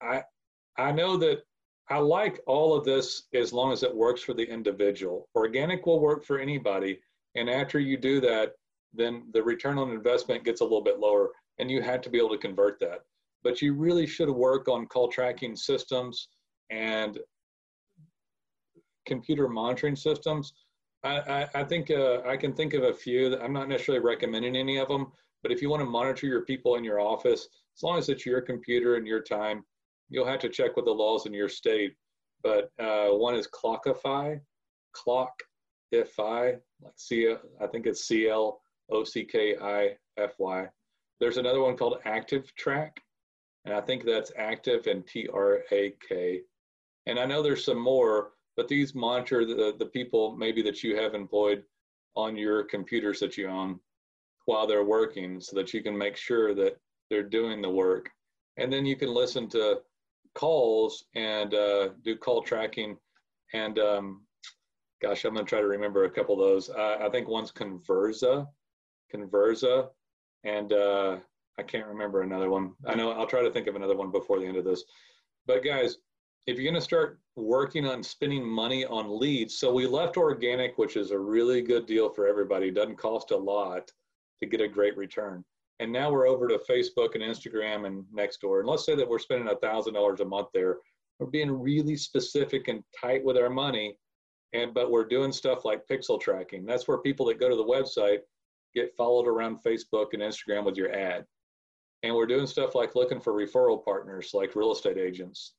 I 0.00 0.22
I 0.78 0.92
know 0.92 1.16
that 1.18 1.42
I 1.90 1.98
like 1.98 2.40
all 2.46 2.74
of 2.74 2.84
this 2.84 3.24
as 3.34 3.52
long 3.52 3.72
as 3.72 3.82
it 3.82 3.94
works 3.94 4.22
for 4.22 4.32
the 4.34 4.48
individual. 4.48 5.28
Organic 5.34 5.84
will 5.84 6.00
work 6.00 6.24
for 6.24 6.38
anybody, 6.38 7.00
and 7.34 7.50
after 7.50 7.78
you 7.78 7.96
do 7.96 8.20
that, 8.20 8.54
then 8.94 9.24
the 9.32 9.42
return 9.42 9.78
on 9.78 9.90
investment 9.90 10.44
gets 10.44 10.60
a 10.60 10.64
little 10.64 10.82
bit 10.82 10.98
lower, 11.00 11.30
and 11.58 11.70
you 11.70 11.82
have 11.82 12.00
to 12.02 12.10
be 12.10 12.18
able 12.18 12.30
to 12.30 12.38
convert 12.38 12.80
that. 12.80 13.00
But 13.42 13.60
you 13.60 13.74
really 13.74 14.06
should 14.06 14.30
work 14.30 14.68
on 14.68 14.86
call 14.86 15.08
tracking 15.08 15.56
systems 15.56 16.28
and 16.70 17.18
computer 19.06 19.48
monitoring 19.48 19.96
systems. 19.96 20.54
I, 21.04 21.48
I, 21.54 21.64
think 21.64 21.90
uh, 21.90 22.20
I 22.24 22.36
can 22.36 22.52
think 22.52 22.74
of 22.74 22.84
a 22.84 22.94
few. 22.94 23.28
That 23.28 23.42
I'm 23.42 23.52
not 23.52 23.68
necessarily 23.68 24.04
recommending 24.04 24.56
any 24.56 24.78
of 24.78 24.88
them, 24.88 25.12
but 25.42 25.50
if 25.50 25.60
you 25.60 25.68
want 25.68 25.80
to 25.80 25.86
monitor 25.88 26.26
your 26.26 26.42
people 26.42 26.76
in 26.76 26.84
your 26.84 27.00
office, 27.00 27.48
as 27.76 27.82
long 27.82 27.98
as 27.98 28.08
it's 28.08 28.24
your 28.24 28.40
computer 28.40 28.96
and 28.96 29.06
your 29.06 29.20
time, 29.20 29.64
you'll 30.08 30.26
have 30.26 30.40
to 30.40 30.48
check 30.48 30.76
with 30.76 30.84
the 30.84 30.92
laws 30.92 31.26
in 31.26 31.34
your 31.34 31.48
state. 31.48 31.94
But 32.42 32.70
uh, 32.78 33.08
one 33.08 33.34
is 33.34 33.48
Clockify, 33.48 34.40
Clockify, 34.94 36.58
like 36.82 36.92
C, 36.96 37.34
I 37.60 37.66
think 37.66 37.86
it's 37.86 38.06
C 38.06 38.28
L 38.28 38.60
O 38.90 39.04
C 39.04 39.24
K 39.24 39.56
I 39.60 39.96
F 40.18 40.34
Y. 40.38 40.66
There's 41.20 41.36
another 41.36 41.60
one 41.60 41.76
called 41.76 41.98
Active 42.04 42.54
Track, 42.56 43.00
and 43.64 43.74
I 43.74 43.80
think 43.80 44.04
that's 44.04 44.32
Active 44.36 44.86
and 44.86 45.06
T 45.06 45.28
R 45.32 45.60
A 45.70 45.94
K. 46.08 46.42
And 47.06 47.18
I 47.18 47.26
know 47.26 47.42
there's 47.42 47.64
some 47.64 47.80
more, 47.80 48.32
but 48.56 48.68
these 48.68 48.94
monitor 48.94 49.44
the, 49.44 49.74
the 49.78 49.86
people 49.86 50.36
maybe 50.36 50.62
that 50.62 50.82
you 50.82 50.96
have 50.96 51.14
employed 51.14 51.62
on 52.14 52.36
your 52.36 52.64
computers 52.64 53.20
that 53.20 53.36
you 53.36 53.48
own 53.48 53.78
while 54.44 54.66
they're 54.66 54.84
working 54.84 55.40
so 55.40 55.56
that 55.56 55.72
you 55.72 55.82
can 55.82 55.96
make 55.96 56.16
sure 56.16 56.54
that 56.54 56.76
they're 57.08 57.22
doing 57.22 57.62
the 57.62 57.70
work. 57.70 58.10
And 58.56 58.72
then 58.72 58.84
you 58.84 58.96
can 58.96 59.14
listen 59.14 59.48
to 59.50 59.80
calls 60.34 61.04
and 61.14 61.54
uh, 61.54 61.90
do 62.04 62.16
call 62.16 62.42
tracking. 62.42 62.96
And 63.54 63.78
um, 63.78 64.22
gosh, 65.00 65.24
I'm 65.24 65.34
going 65.34 65.46
to 65.46 65.48
try 65.48 65.60
to 65.60 65.66
remember 65.66 66.04
a 66.04 66.10
couple 66.10 66.34
of 66.34 66.48
those. 66.48 66.70
Uh, 66.70 66.98
I 67.00 67.08
think 67.08 67.28
one's 67.28 67.52
Convirza, 67.52 68.46
Convirza, 69.14 69.88
and 70.44 70.72
uh, 70.72 71.16
I 71.58 71.62
can't 71.62 71.86
remember 71.86 72.22
another 72.22 72.50
one. 72.50 72.72
I 72.86 72.94
know 72.94 73.12
I'll 73.12 73.26
try 73.26 73.42
to 73.42 73.50
think 73.50 73.66
of 73.66 73.76
another 73.76 73.96
one 73.96 74.10
before 74.10 74.38
the 74.38 74.46
end 74.46 74.56
of 74.56 74.64
this. 74.64 74.84
But 75.46 75.64
guys, 75.64 75.98
if 76.46 76.56
you're 76.56 76.70
going 76.70 76.80
to 76.80 76.80
start 76.80 77.20
working 77.36 77.86
on 77.86 78.02
spending 78.02 78.46
money 78.46 78.84
on 78.84 79.18
leads, 79.18 79.58
so 79.58 79.72
we 79.72 79.86
left 79.86 80.16
organic, 80.16 80.76
which 80.76 80.96
is 80.96 81.12
a 81.12 81.18
really 81.18 81.62
good 81.62 81.86
deal 81.86 82.10
for 82.10 82.26
everybody, 82.26 82.70
doesn't 82.70 82.98
cost 82.98 83.30
a 83.30 83.36
lot 83.36 83.90
to 84.40 84.46
get 84.48 84.60
a 84.60 84.68
great 84.68 84.96
return. 84.96 85.44
And 85.78 85.92
now 85.92 86.10
we're 86.10 86.26
over 86.26 86.48
to 86.48 86.58
Facebook 86.58 87.14
and 87.14 87.22
Instagram 87.22 87.86
and 87.86 88.04
Nextdoor. 88.14 88.60
And 88.60 88.68
let's 88.68 88.84
say 88.84 88.94
that 88.96 89.08
we're 89.08 89.18
spending 89.18 89.48
a 89.48 89.56
thousand 89.56 89.94
dollars 89.94 90.20
a 90.20 90.24
month 90.24 90.48
there. 90.52 90.78
We're 91.18 91.26
being 91.26 91.50
really 91.50 91.96
specific 91.96 92.68
and 92.68 92.82
tight 93.00 93.24
with 93.24 93.36
our 93.36 93.50
money, 93.50 93.96
and 94.52 94.74
but 94.74 94.90
we're 94.90 95.04
doing 95.04 95.32
stuff 95.32 95.64
like 95.64 95.86
pixel 95.90 96.20
tracking. 96.20 96.66
That's 96.66 96.88
where 96.88 96.98
people 96.98 97.26
that 97.26 97.40
go 97.40 97.48
to 97.48 97.56
the 97.56 97.64
website 97.64 98.18
get 98.74 98.96
followed 98.96 99.28
around 99.28 99.62
Facebook 99.62 100.06
and 100.12 100.22
Instagram 100.22 100.64
with 100.64 100.76
your 100.76 100.92
ad. 100.92 101.24
And 102.02 102.14
we're 102.14 102.26
doing 102.26 102.46
stuff 102.46 102.74
like 102.74 102.96
looking 102.96 103.20
for 103.20 103.32
referral 103.32 103.84
partners, 103.84 104.30
like 104.34 104.56
real 104.56 104.72
estate 104.72 104.98
agents, 104.98 105.54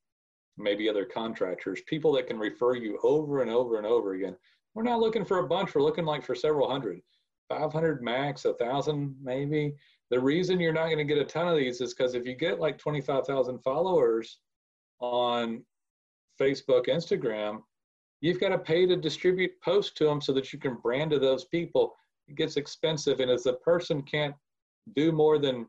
maybe 0.58 0.90
other 0.90 1.06
contractors, 1.06 1.82
people 1.88 2.12
that 2.14 2.28
can 2.28 2.38
refer 2.38 2.76
you 2.76 3.00
over 3.04 3.42
and 3.42 3.50
over 3.50 3.78
and 3.78 3.86
over 3.86 4.14
again. 4.14 4.36
We're 4.76 4.84
not 4.84 5.00
looking 5.00 5.26
for 5.26 5.40
a 5.40 5.48
bunch, 5.48 5.74
we're 5.74 5.82
looking 5.82 6.06
like 6.06 6.24
for 6.24 6.36
several 6.36 6.70
hundred, 6.70 7.02
500 7.50 8.02
max, 8.04 8.46
a 8.46 8.54
thousand 8.54 9.16
maybe. 9.22 9.74
The 10.10 10.20
reason 10.20 10.60
you're 10.60 10.74
not 10.74 10.86
going 10.86 10.98
to 11.00 11.04
get 11.04 11.18
a 11.18 11.26
ton 11.26 11.48
of 11.48 11.58
these 11.58 11.82
is 11.82 11.94
because 11.94 12.14
if 12.14 12.26
you 12.26 12.36
get 12.36 12.60
like 12.60 12.78
25,000 12.78 13.60
followers 13.60 14.40
on 15.00 15.64
Facebook, 16.40 16.88
Instagram, 16.88 17.62
you've 18.22 18.40
got 18.40 18.50
to 18.50 18.58
pay 18.58 18.86
to 18.86 18.96
distribute 18.96 19.52
posts 19.64 19.94
to 19.96 20.06
them 20.06 20.22
so 20.22 20.34
that 20.34 20.54
you 20.54 20.60
can 20.60 20.76
brand 20.76 21.12
to 21.12 21.20
those 21.20 21.46
people. 21.46 21.94
It 22.28 22.36
gets 22.36 22.58
expensive, 22.58 23.20
and 23.20 23.30
as 23.30 23.44
the 23.44 23.54
person 23.54 24.02
can't 24.02 24.36
do 24.96 25.12
more 25.12 25.40
than 25.40 25.68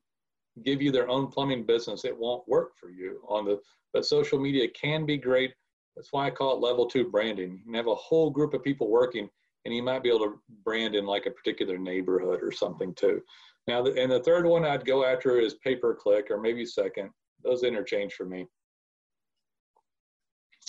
give 0.62 0.80
you 0.80 0.92
their 0.92 1.08
own 1.08 1.26
plumbing 1.28 1.64
business, 1.64 2.04
it 2.04 2.16
won't 2.16 2.46
work 2.48 2.72
for 2.76 2.90
you 2.90 3.20
on 3.28 3.44
the. 3.44 3.60
But 3.92 4.04
social 4.04 4.38
media 4.38 4.68
can 4.68 5.06
be 5.06 5.16
great. 5.16 5.52
That's 5.96 6.12
why 6.12 6.26
I 6.26 6.30
call 6.30 6.56
it 6.56 6.66
level 6.66 6.86
two 6.86 7.08
branding. 7.10 7.58
You 7.58 7.64
can 7.64 7.74
have 7.74 7.86
a 7.86 7.94
whole 7.94 8.30
group 8.30 8.54
of 8.54 8.62
people 8.62 8.90
working, 8.90 9.28
and 9.64 9.74
you 9.74 9.82
might 9.82 10.02
be 10.02 10.08
able 10.08 10.26
to 10.26 10.40
brand 10.64 10.94
in 10.94 11.06
like 11.06 11.26
a 11.26 11.30
particular 11.30 11.78
neighborhood 11.78 12.40
or 12.42 12.50
something 12.50 12.94
too. 12.94 13.22
Now, 13.66 13.82
the, 13.82 14.00
and 14.00 14.10
the 14.10 14.20
third 14.20 14.46
one 14.46 14.64
I'd 14.64 14.84
go 14.84 15.04
after 15.04 15.38
is 15.38 15.54
pay 15.54 15.76
per 15.76 15.94
click, 15.94 16.30
or 16.30 16.40
maybe 16.40 16.66
second. 16.66 17.10
Those 17.42 17.62
interchange 17.62 18.14
for 18.14 18.24
me. 18.24 18.46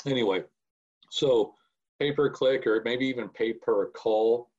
Anyway, 0.05 0.43
so 1.09 1.53
pay 1.99 2.11
per 2.11 2.29
click 2.29 2.67
or 2.67 2.81
maybe 2.85 3.05
even 3.05 3.29
pay 3.29 3.53
per 3.53 3.87
call. 3.91 4.49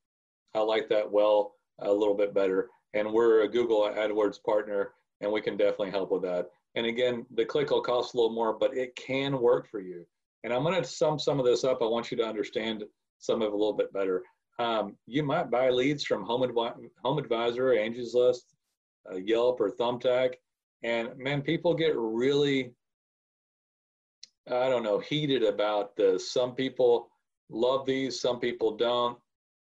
I 0.54 0.60
like 0.60 0.88
that 0.88 1.10
well 1.10 1.54
a 1.80 1.92
little 1.92 2.14
bit 2.14 2.34
better. 2.34 2.68
And 2.94 3.12
we're 3.12 3.42
a 3.42 3.48
Google 3.48 3.82
AdWords 3.82 4.42
partner 4.42 4.92
and 5.20 5.30
we 5.30 5.40
can 5.40 5.56
definitely 5.56 5.90
help 5.90 6.10
with 6.10 6.22
that. 6.22 6.50
And 6.74 6.86
again, 6.86 7.24
the 7.34 7.44
click 7.44 7.70
will 7.70 7.80
cost 7.80 8.14
a 8.14 8.16
little 8.16 8.34
more, 8.34 8.52
but 8.52 8.76
it 8.76 8.94
can 8.96 9.40
work 9.40 9.68
for 9.70 9.80
you. 9.80 10.04
And 10.44 10.52
I'm 10.52 10.62
going 10.62 10.80
to 10.80 10.86
sum 10.86 11.18
some 11.18 11.40
of 11.40 11.46
this 11.46 11.64
up. 11.64 11.80
I 11.80 11.86
want 11.86 12.10
you 12.10 12.16
to 12.18 12.26
understand 12.26 12.84
some 13.18 13.42
of 13.42 13.48
it 13.48 13.54
a 13.54 13.56
little 13.56 13.72
bit 13.72 13.92
better. 13.92 14.22
Um, 14.58 14.96
you 15.06 15.22
might 15.22 15.50
buy 15.50 15.70
leads 15.70 16.04
from 16.04 16.24
Home, 16.24 16.42
Advi- 16.42 16.90
Home 17.02 17.18
Advisor, 17.18 17.74
Angie's 17.74 18.14
List, 18.14 18.54
uh, 19.10 19.16
Yelp, 19.16 19.60
or 19.60 19.70
Thumbtack. 19.70 20.34
And 20.82 21.16
man, 21.16 21.42
people 21.42 21.74
get 21.74 21.96
really, 21.96 22.72
I 24.50 24.68
don't 24.68 24.82
know, 24.82 24.98
heated 24.98 25.42
about 25.42 25.96
this. 25.96 26.30
Some 26.30 26.54
people 26.54 27.08
love 27.50 27.86
these, 27.86 28.20
some 28.20 28.38
people 28.38 28.76
don't. 28.76 29.18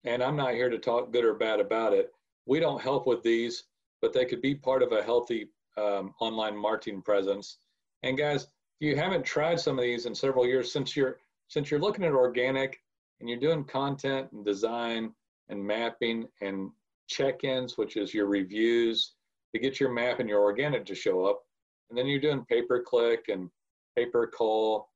And 0.03 0.23
I'm 0.23 0.35
not 0.35 0.53
here 0.53 0.69
to 0.69 0.79
talk 0.79 1.11
good 1.11 1.25
or 1.25 1.33
bad 1.35 1.59
about 1.59 1.93
it. 1.93 2.11
We 2.45 2.59
don't 2.59 2.81
help 2.81 3.05
with 3.05 3.21
these, 3.21 3.63
but 4.01 4.13
they 4.13 4.25
could 4.25 4.41
be 4.41 4.55
part 4.55 4.83
of 4.83 4.91
a 4.91 5.03
healthy 5.03 5.49
um, 5.77 6.13
online 6.19 6.57
marketing 6.57 7.01
presence. 7.01 7.57
And 8.03 8.17
guys, 8.17 8.43
if 8.43 8.87
you 8.87 8.95
haven't 8.95 9.25
tried 9.25 9.59
some 9.59 9.77
of 9.77 9.83
these 9.83 10.05
in 10.05 10.15
several 10.15 10.45
years, 10.45 10.71
since 10.71 10.95
you're 10.95 11.17
since 11.47 11.69
you're 11.69 11.79
looking 11.79 12.05
at 12.05 12.13
organic 12.13 12.79
and 13.19 13.29
you're 13.29 13.39
doing 13.39 13.65
content 13.65 14.31
and 14.31 14.45
design 14.45 15.11
and 15.49 15.61
mapping 15.61 16.27
and 16.41 16.69
check-ins, 17.07 17.77
which 17.77 17.97
is 17.97 18.13
your 18.13 18.27
reviews, 18.27 19.15
to 19.53 19.59
get 19.59 19.79
your 19.79 19.91
map 19.91 20.19
and 20.19 20.29
your 20.29 20.41
organic 20.41 20.85
to 20.85 20.95
show 20.95 21.25
up, 21.25 21.41
and 21.89 21.97
then 21.97 22.07
you're 22.07 22.21
doing 22.21 22.45
pay-per-click 22.45 23.25
and 23.27 23.49
pay-per-call 23.97 24.87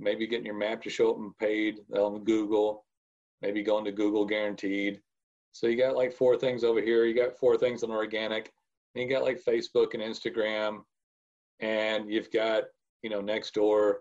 maybe 0.00 0.26
getting 0.26 0.46
your 0.46 0.56
map 0.56 0.82
to 0.82 0.90
show 0.90 1.10
up 1.10 1.18
and 1.18 1.36
paid 1.38 1.80
on 1.94 2.24
Google, 2.24 2.84
maybe 3.42 3.62
going 3.62 3.84
to 3.84 3.92
Google 3.92 4.24
guaranteed. 4.24 5.00
So 5.58 5.66
you 5.66 5.76
got 5.76 5.96
like 5.96 6.12
four 6.12 6.36
things 6.36 6.62
over 6.62 6.80
here. 6.80 7.04
You 7.04 7.16
got 7.16 7.36
four 7.36 7.58
things 7.58 7.82
on 7.82 7.90
organic. 7.90 8.52
And 8.94 9.02
you 9.02 9.10
got 9.10 9.24
like 9.24 9.42
Facebook 9.42 9.92
and 9.92 10.00
Instagram, 10.00 10.82
and 11.58 12.08
you've 12.08 12.30
got 12.30 12.64
you 13.02 13.10
know 13.10 13.20
Nextdoor, 13.20 13.94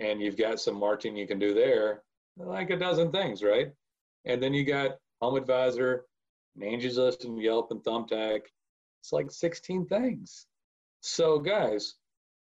and 0.00 0.20
you've 0.20 0.36
got 0.36 0.58
some 0.58 0.74
marketing 0.74 1.16
you 1.16 1.28
can 1.28 1.38
do 1.38 1.54
there, 1.54 2.02
like 2.36 2.70
a 2.70 2.76
dozen 2.76 3.12
things, 3.12 3.44
right? 3.44 3.70
And 4.24 4.42
then 4.42 4.52
you 4.52 4.64
got 4.64 4.96
Home 5.20 5.36
Advisor, 5.36 6.06
and 6.56 6.64
Angie's 6.64 6.98
List, 6.98 7.24
and 7.24 7.40
Yelp 7.40 7.70
and 7.70 7.84
Thumbtack. 7.84 8.40
It's 9.00 9.12
like 9.12 9.30
16 9.30 9.86
things. 9.86 10.46
So 11.02 11.38
guys, 11.38 11.94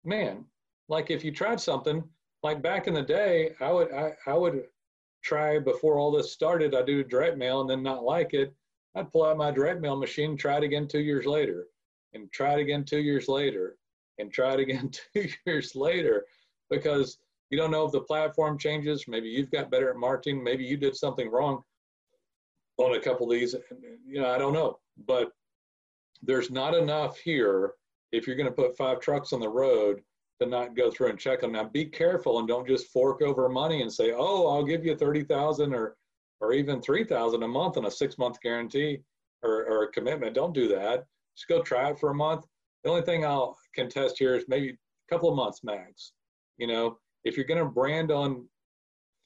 man, 0.04 0.46
like 0.90 1.12
if 1.12 1.24
you 1.24 1.32
tried 1.32 1.62
something 1.62 2.04
like 2.42 2.64
back 2.64 2.88
in 2.88 2.96
the 2.96 3.04
day, 3.04 3.52
I 3.62 3.72
would 3.72 3.94
I, 3.94 4.14
I 4.26 4.34
would 4.34 4.64
try 5.24 5.60
before 5.60 5.98
all 5.98 6.12
this 6.12 6.32
started. 6.32 6.76
I 6.76 6.82
do 6.84 7.04
direct 7.04 7.38
mail 7.38 7.62
and 7.62 7.70
then 7.70 7.84
not 7.84 8.04
like 8.04 8.34
it. 8.34 8.54
I'd 8.96 9.12
pull 9.12 9.26
out 9.26 9.38
my 9.38 9.52
direct 9.52 9.82
mail 9.82 9.96
machine, 9.96 10.38
try 10.38 10.58
it 10.58 10.64
again 10.64 10.88
two 10.88 11.00
years 11.00 11.26
later, 11.26 11.68
and 12.14 12.32
try 12.32 12.54
it 12.56 12.62
again 12.62 12.84
two 12.84 13.00
years 13.00 13.28
later, 13.28 13.78
and 14.18 14.32
try 14.32 14.54
it 14.54 14.60
again 14.60 14.90
two 15.14 15.28
years 15.46 15.76
later, 15.76 16.26
because 16.70 17.20
you 17.50 17.58
don't 17.58 17.72
know 17.72 17.86
if 17.86 17.92
the 17.92 18.02
platform 18.02 18.58
changes. 18.58 19.06
Maybe 19.08 19.30
you've 19.30 19.52
got 19.52 19.72
better 19.72 19.90
at 19.90 19.98
marketing. 19.98 20.44
Maybe 20.44 20.66
you 20.66 20.78
did 20.78 20.96
something 20.96 21.30
wrong 21.30 21.62
on 22.78 22.96
a 22.96 23.00
couple 23.00 23.32
of 23.32 23.38
these. 23.38 23.56
You 24.06 24.22
know, 24.22 24.30
I 24.30 24.38
don't 24.38 24.54
know, 24.54 24.80
but 25.06 25.32
there's 26.22 26.52
not 26.52 26.74
enough 26.74 27.18
here. 27.20 27.74
If 28.12 28.26
you're 28.26 28.36
going 28.36 28.50
to 28.50 28.56
put 28.56 28.78
five 28.78 29.00
trucks 29.00 29.34
on 29.34 29.40
the 29.40 29.50
road 29.50 30.02
to 30.41 30.48
not 30.48 30.75
go 30.75 30.91
through 30.91 31.10
and 31.10 31.20
check 31.20 31.41
them. 31.41 31.53
Now 31.53 31.65
be 31.65 31.86
careful 31.86 32.39
and 32.39 32.48
don't 32.48 32.67
just 32.67 32.88
fork 32.88 33.22
over 33.22 33.50
money 33.50 33.82
and 33.82 33.91
say, 33.91 34.13
oh, 34.15 34.48
I'll 34.48 34.63
give 34.63 34.86
you 34.86 34.96
30,000 34.96 35.74
or, 35.74 35.96
or 36.39 36.53
even 36.53 36.82
3,000 36.82 37.44
a 37.44 37.48
month 37.48 37.77
on 37.77 37.86
a 37.86 37.91
six 37.91 38.17
month 38.17 38.39
guarantee 38.41 39.00
or, 39.44 39.65
or 39.65 39.84
a 39.84 39.91
commitment. 39.91 40.36
Don't 40.36 40.53
do 40.53 40.67
that. 40.70 41.06
Just 41.36 41.48
go 41.48 41.62
try 41.62 41.89
it 41.89 42.00
for 42.00 42.10
a 42.10 42.15
month. 42.15 42.46
The 42.84 42.89
only 42.89 43.01
thing 43.01 43.25
I'll 43.25 43.58
contest 43.75 44.17
here 44.20 44.36
is 44.36 44.46
maybe 44.48 44.70
a 44.70 45.13
couple 45.13 45.29
of 45.29 45.36
months 45.36 45.63
max. 45.63 46.13
You 46.58 46.67
know, 46.67 46.98
if 47.24 47.36
you're 47.36 47.46
going 47.46 47.63
to 47.63 47.70
brand 47.70 48.12
on 48.12 48.48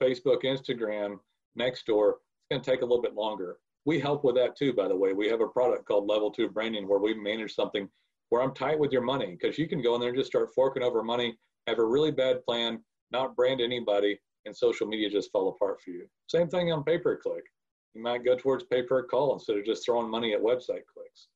Facebook, 0.02 0.44
Instagram, 0.44 1.18
Nextdoor, 1.58 2.14
it's 2.14 2.48
going 2.50 2.62
to 2.62 2.70
take 2.70 2.82
a 2.82 2.84
little 2.84 3.02
bit 3.02 3.14
longer. 3.14 3.56
We 3.84 3.98
help 3.98 4.24
with 4.24 4.36
that 4.36 4.56
too, 4.56 4.72
by 4.72 4.88
the 4.88 4.96
way. 4.96 5.12
We 5.12 5.28
have 5.28 5.40
a 5.40 5.48
product 5.48 5.86
called 5.86 6.08
Level 6.08 6.30
2 6.30 6.48
Branding 6.50 6.88
where 6.88 6.98
we 6.98 7.14
manage 7.14 7.54
something 7.54 7.88
where 8.32 8.40
I'm 8.40 8.54
tight 8.54 8.78
with 8.78 8.92
your 8.92 9.02
money 9.02 9.36
because 9.38 9.58
you 9.58 9.68
can 9.68 9.82
go 9.82 9.94
in 9.94 10.00
there 10.00 10.08
and 10.08 10.16
just 10.16 10.30
start 10.30 10.54
forking 10.54 10.82
over 10.82 11.02
money, 11.02 11.36
have 11.66 11.78
a 11.78 11.84
really 11.84 12.10
bad 12.10 12.42
plan, 12.46 12.82
not 13.10 13.36
brand 13.36 13.60
anybody, 13.60 14.18
and 14.46 14.56
social 14.56 14.86
media 14.86 15.10
just 15.10 15.30
fall 15.30 15.50
apart 15.50 15.82
for 15.84 15.90
you. 15.90 16.06
Same 16.28 16.48
thing 16.48 16.72
on 16.72 16.82
pay 16.82 16.96
per 16.96 17.14
click. 17.18 17.44
You 17.92 18.02
might 18.02 18.24
go 18.24 18.34
towards 18.34 18.64
pay 18.64 18.84
per 18.84 19.02
call 19.02 19.34
instead 19.34 19.58
of 19.58 19.66
just 19.66 19.84
throwing 19.84 20.10
money 20.10 20.32
at 20.32 20.40
website 20.40 20.86
clicks. 20.94 21.28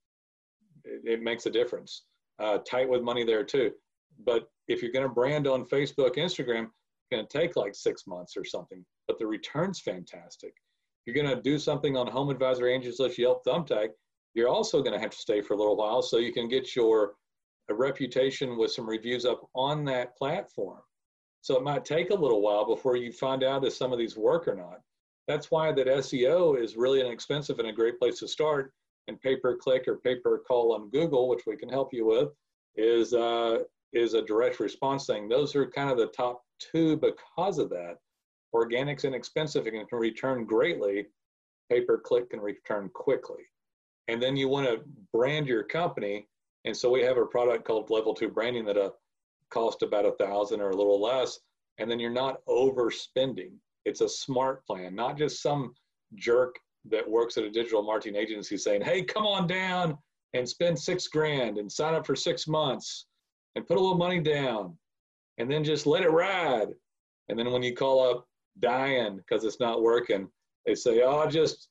It, 0.86 1.02
it 1.04 1.22
makes 1.22 1.44
a 1.44 1.50
difference. 1.50 2.04
Uh, 2.38 2.58
tight 2.66 2.88
with 2.88 3.02
money 3.02 3.24
there 3.24 3.44
too. 3.44 3.72
But 4.24 4.48
if 4.66 4.80
you're 4.80 4.90
going 4.90 5.06
to 5.06 5.12
brand 5.12 5.46
on 5.46 5.66
Facebook, 5.66 6.16
Instagram, 6.16 6.64
it's 6.64 7.10
going 7.12 7.26
to 7.26 7.38
take 7.38 7.56
like 7.56 7.74
six 7.74 8.04
months 8.06 8.38
or 8.38 8.44
something, 8.46 8.82
but 9.06 9.18
the 9.18 9.26
return's 9.26 9.80
fantastic. 9.80 10.54
You're 11.04 11.14
going 11.22 11.36
to 11.36 11.42
do 11.42 11.58
something 11.58 11.94
on 11.94 12.06
Home 12.06 12.30
Advisor, 12.30 12.66
Angie's 12.66 12.98
List, 12.98 13.18
Yelp, 13.18 13.44
Thumbtack, 13.44 13.88
you're 14.36 14.50
also 14.50 14.82
going 14.82 14.92
to 14.92 15.00
have 15.00 15.10
to 15.10 15.16
stay 15.16 15.40
for 15.40 15.54
a 15.54 15.56
little 15.56 15.76
while 15.76 16.02
so 16.02 16.18
you 16.18 16.32
can 16.32 16.46
get 16.46 16.76
your 16.76 17.14
reputation 17.70 18.58
with 18.58 18.70
some 18.70 18.88
reviews 18.88 19.24
up 19.24 19.48
on 19.54 19.84
that 19.86 20.16
platform. 20.16 20.80
So 21.40 21.56
it 21.56 21.62
might 21.62 21.84
take 21.84 22.10
a 22.10 22.14
little 22.14 22.42
while 22.42 22.66
before 22.66 22.96
you 22.96 23.12
find 23.12 23.42
out 23.42 23.64
if 23.64 23.72
some 23.72 23.92
of 23.92 23.98
these 23.98 24.16
work 24.16 24.46
or 24.46 24.54
not. 24.54 24.80
That's 25.26 25.50
why 25.50 25.72
that 25.72 25.86
SEO 25.86 26.60
is 26.62 26.76
really 26.76 27.00
inexpensive 27.00 27.58
and 27.58 27.68
a 27.68 27.72
great 27.72 27.98
place 27.98 28.18
to 28.20 28.28
start. 28.28 28.72
And 29.08 29.20
pay 29.20 29.36
per 29.36 29.56
click 29.56 29.86
or 29.86 29.96
pay 29.96 30.16
per 30.16 30.38
call 30.38 30.74
on 30.74 30.90
Google, 30.90 31.28
which 31.28 31.46
we 31.46 31.56
can 31.56 31.68
help 31.68 31.94
you 31.94 32.04
with, 32.04 32.30
is 32.74 33.14
uh, 33.14 33.58
is 33.92 34.14
a 34.14 34.22
direct 34.22 34.58
response 34.58 35.06
thing. 35.06 35.28
Those 35.28 35.54
are 35.54 35.70
kind 35.70 35.90
of 35.90 35.96
the 35.96 36.08
top 36.08 36.42
two 36.58 36.96
because 36.96 37.58
of 37.58 37.70
that. 37.70 37.98
Organic's 38.52 39.04
inexpensive 39.04 39.66
and 39.66 39.88
can 39.88 39.98
return 39.98 40.44
greatly. 40.44 41.06
Pay 41.70 41.82
per 41.82 41.98
click 41.98 42.30
can 42.30 42.40
return 42.40 42.90
quickly 42.94 43.44
and 44.08 44.22
then 44.22 44.36
you 44.36 44.48
want 44.48 44.66
to 44.66 44.80
brand 45.12 45.46
your 45.46 45.62
company. 45.62 46.28
And 46.64 46.76
so 46.76 46.90
we 46.90 47.02
have 47.02 47.16
a 47.16 47.26
product 47.26 47.64
called 47.64 47.90
Level 47.90 48.14
Two 48.14 48.28
Branding 48.28 48.64
that 48.66 48.76
uh, 48.76 48.90
cost 49.50 49.82
about 49.82 50.06
a 50.06 50.12
thousand 50.12 50.60
or 50.60 50.70
a 50.70 50.76
little 50.76 51.00
less, 51.00 51.40
and 51.78 51.90
then 51.90 51.98
you're 51.98 52.10
not 52.10 52.44
overspending. 52.48 53.52
It's 53.84 54.00
a 54.00 54.08
smart 54.08 54.66
plan, 54.66 54.94
not 54.94 55.16
just 55.16 55.42
some 55.42 55.74
jerk 56.16 56.56
that 56.90 57.08
works 57.08 57.36
at 57.36 57.44
a 57.44 57.50
digital 57.50 57.82
marketing 57.82 58.16
agency 58.20 58.56
saying, 58.56 58.82
"Hey, 58.82 59.02
come 59.02 59.26
on 59.26 59.46
down 59.46 59.98
and 60.34 60.48
spend 60.48 60.78
six 60.78 61.06
grand 61.08 61.58
and 61.58 61.70
sign 61.70 61.94
up 61.94 62.06
for 62.06 62.16
six 62.16 62.46
months 62.46 63.06
and 63.54 63.66
put 63.66 63.76
a 63.76 63.80
little 63.80 63.96
money 63.96 64.20
down, 64.20 64.76
and 65.38 65.50
then 65.50 65.64
just 65.64 65.86
let 65.86 66.02
it 66.02 66.10
ride." 66.10 66.68
And 67.28 67.38
then 67.38 67.50
when 67.50 67.62
you 67.62 67.74
call 67.74 68.08
up 68.08 68.28
dying 68.60 69.16
because 69.16 69.44
it's 69.44 69.60
not 69.60 69.82
working, 69.82 70.28
they 70.64 70.74
say, 70.74 71.02
"Oh, 71.02 71.26
just 71.28 71.68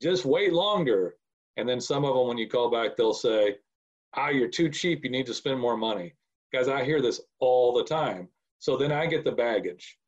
just 0.00 0.24
wait 0.24 0.52
longer." 0.52 1.16
And 1.60 1.68
then 1.68 1.78
some 1.78 2.06
of 2.06 2.14
them, 2.14 2.26
when 2.26 2.38
you 2.38 2.48
call 2.48 2.70
back, 2.70 2.96
they'll 2.96 3.12
say, 3.12 3.56
ah, 4.16 4.30
you're 4.30 4.48
too 4.48 4.70
cheap. 4.70 5.04
You 5.04 5.10
need 5.10 5.26
to 5.26 5.34
spend 5.34 5.60
more 5.60 5.76
money. 5.76 6.14
Guys, 6.54 6.68
I 6.68 6.82
hear 6.82 7.02
this 7.02 7.20
all 7.38 7.74
the 7.74 7.84
time. 7.84 8.28
So 8.60 8.78
then 8.78 8.90
I 8.90 9.04
get 9.04 9.24
the 9.26 9.32
baggage. 9.32 9.98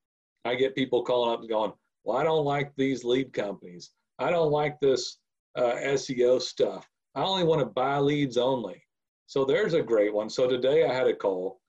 I 0.47 0.55
get 0.55 0.75
people 0.75 1.05
calling 1.05 1.31
up 1.31 1.41
and 1.41 1.51
going, 1.51 1.75
well, 2.05 2.17
I 2.17 2.25
don't 2.25 2.47
like 2.47 2.73
these 2.75 3.05
lead 3.05 3.35
companies. 3.35 3.91
I 4.19 4.31
don't 4.31 4.51
like 4.51 4.81
this 4.81 5.19
uh, 5.55 5.75
SEO 5.85 6.41
stuff. 6.41 6.89
I 7.15 7.23
only 7.23 7.45
want 7.45 7.61
to 7.61 7.67
buy 7.67 7.99
leads 7.99 8.39
only. 8.39 8.83
So 9.27 9.45
there's 9.45 9.75
a 9.75 9.83
great 9.83 10.15
one. 10.15 10.31
So 10.31 10.49
today 10.49 10.87
I 10.87 10.95
had 10.95 11.07
a 11.07 11.15
call 11.15 11.61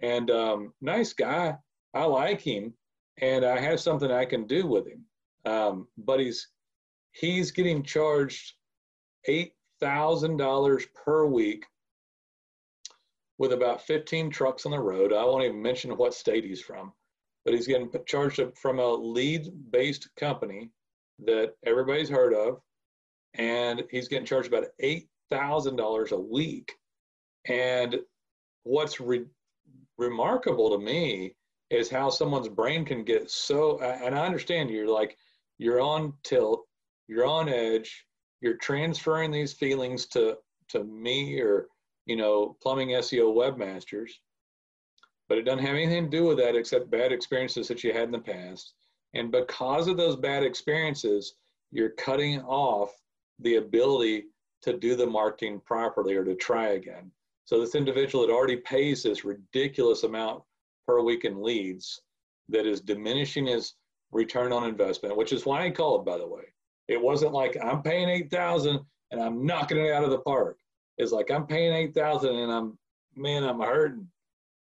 and 0.00 0.30
um, 0.30 0.74
nice 0.82 1.14
guy. 1.14 1.56
I 1.94 2.04
like 2.04 2.42
him 2.42 2.74
and 3.22 3.46
I 3.46 3.58
have 3.58 3.80
something 3.80 4.10
I 4.10 4.26
can 4.26 4.46
do 4.46 4.66
with 4.66 4.86
him. 4.86 5.06
Um, 5.50 5.88
but 5.96 6.20
he's, 6.20 6.48
he's 7.12 7.50
getting 7.50 7.82
charged 7.82 8.56
$8,000 9.28 10.86
per 10.94 11.26
week 11.26 11.66
with 13.38 13.52
about 13.52 13.82
15 13.82 14.30
trucks 14.30 14.66
on 14.66 14.72
the 14.72 14.78
road. 14.78 15.12
I 15.12 15.24
won't 15.24 15.44
even 15.44 15.60
mention 15.60 15.96
what 15.96 16.14
state 16.14 16.44
he's 16.44 16.60
from, 16.60 16.92
but 17.44 17.54
he's 17.54 17.66
getting 17.66 17.90
charged 18.06 18.40
from 18.60 18.78
a 18.78 18.88
lead 18.88 19.48
based 19.70 20.08
company 20.16 20.70
that 21.24 21.54
everybody's 21.64 22.08
heard 22.08 22.34
of. 22.34 22.60
And 23.34 23.82
he's 23.90 24.08
getting 24.08 24.26
charged 24.26 24.48
about 24.48 24.68
$8,000 24.82 26.12
a 26.12 26.20
week. 26.20 26.72
And 27.48 27.98
what's 28.64 29.00
re- 29.00 29.26
remarkable 29.98 30.70
to 30.70 30.84
me 30.84 31.34
is 31.70 31.88
how 31.88 32.10
someone's 32.10 32.48
brain 32.48 32.84
can 32.84 33.02
get 33.02 33.30
so, 33.30 33.80
and 33.80 34.14
I 34.14 34.26
understand 34.26 34.70
you're 34.70 34.86
like, 34.86 35.16
you're 35.58 35.80
on 35.80 36.12
tilt, 36.22 36.66
you're 37.08 37.26
on 37.26 37.48
edge, 37.48 38.04
you're 38.42 38.56
transferring 38.56 39.30
these 39.30 39.52
feelings 39.52 40.06
to, 40.06 40.36
to 40.68 40.84
me 40.84 41.40
or, 41.40 41.68
you 42.06 42.16
know, 42.16 42.56
plumbing 42.60 42.88
SEO 42.88 43.34
webmasters, 43.34 44.10
but 45.28 45.38
it 45.38 45.42
doesn't 45.42 45.64
have 45.64 45.76
anything 45.76 46.10
to 46.10 46.16
do 46.16 46.24
with 46.24 46.38
that 46.38 46.56
except 46.56 46.90
bad 46.90 47.12
experiences 47.12 47.68
that 47.68 47.82
you 47.82 47.92
had 47.92 48.02
in 48.02 48.10
the 48.10 48.18
past. 48.18 48.74
And 49.14 49.30
because 49.30 49.86
of 49.86 49.96
those 49.96 50.16
bad 50.16 50.42
experiences, 50.42 51.34
you're 51.70 51.90
cutting 51.90 52.40
off 52.40 52.90
the 53.38 53.56
ability 53.56 54.24
to 54.62 54.76
do 54.76 54.96
the 54.96 55.06
marketing 55.06 55.60
properly 55.64 56.14
or 56.14 56.24
to 56.24 56.34
try 56.34 56.70
again. 56.70 57.10
So 57.44 57.60
this 57.60 57.74
individual 57.74 58.26
that 58.26 58.32
already 58.32 58.56
pays 58.56 59.02
this 59.02 59.24
ridiculous 59.24 60.02
amount 60.02 60.42
per 60.86 61.00
week 61.00 61.24
in 61.24 61.42
leads 61.42 62.00
that 62.48 62.66
is 62.66 62.80
diminishing 62.80 63.46
his 63.46 63.74
return 64.10 64.52
on 64.52 64.68
investment, 64.68 65.16
which 65.16 65.32
is 65.32 65.46
why 65.46 65.64
I 65.64 65.70
call 65.70 66.00
it, 66.00 66.04
by 66.04 66.18
the 66.18 66.26
way. 66.26 66.44
It 66.92 67.00
wasn't 67.00 67.32
like 67.32 67.56
I'm 67.62 67.82
paying 67.82 68.08
8,000 68.08 68.78
and 69.10 69.20
I'm 69.20 69.46
knocking 69.46 69.78
it 69.78 69.92
out 69.92 70.04
of 70.04 70.10
the 70.10 70.18
park. 70.18 70.58
It's 70.98 71.12
like 71.12 71.30
I'm 71.30 71.46
paying 71.46 71.72
8,000 71.72 72.34
and 72.34 72.52
I'm, 72.52 72.78
man, 73.16 73.44
I'm 73.44 73.60
hurting. 73.60 74.06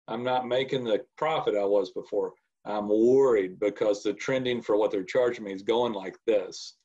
I'm 0.08 0.24
not 0.24 0.48
making 0.48 0.84
the 0.84 1.04
profit 1.18 1.56
I 1.56 1.66
was 1.66 1.92
before. 1.92 2.34
I'm 2.66 2.88
worried 2.88 3.60
because 3.60 4.04
the 4.04 4.14
trending 4.14 4.62
for 4.62 4.78
what 4.78 4.92
they're 4.92 5.04
charging 5.04 5.44
me 5.44 5.54
is 5.54 5.64
going 5.64 5.94
like 5.94 6.18
this. 6.26 6.76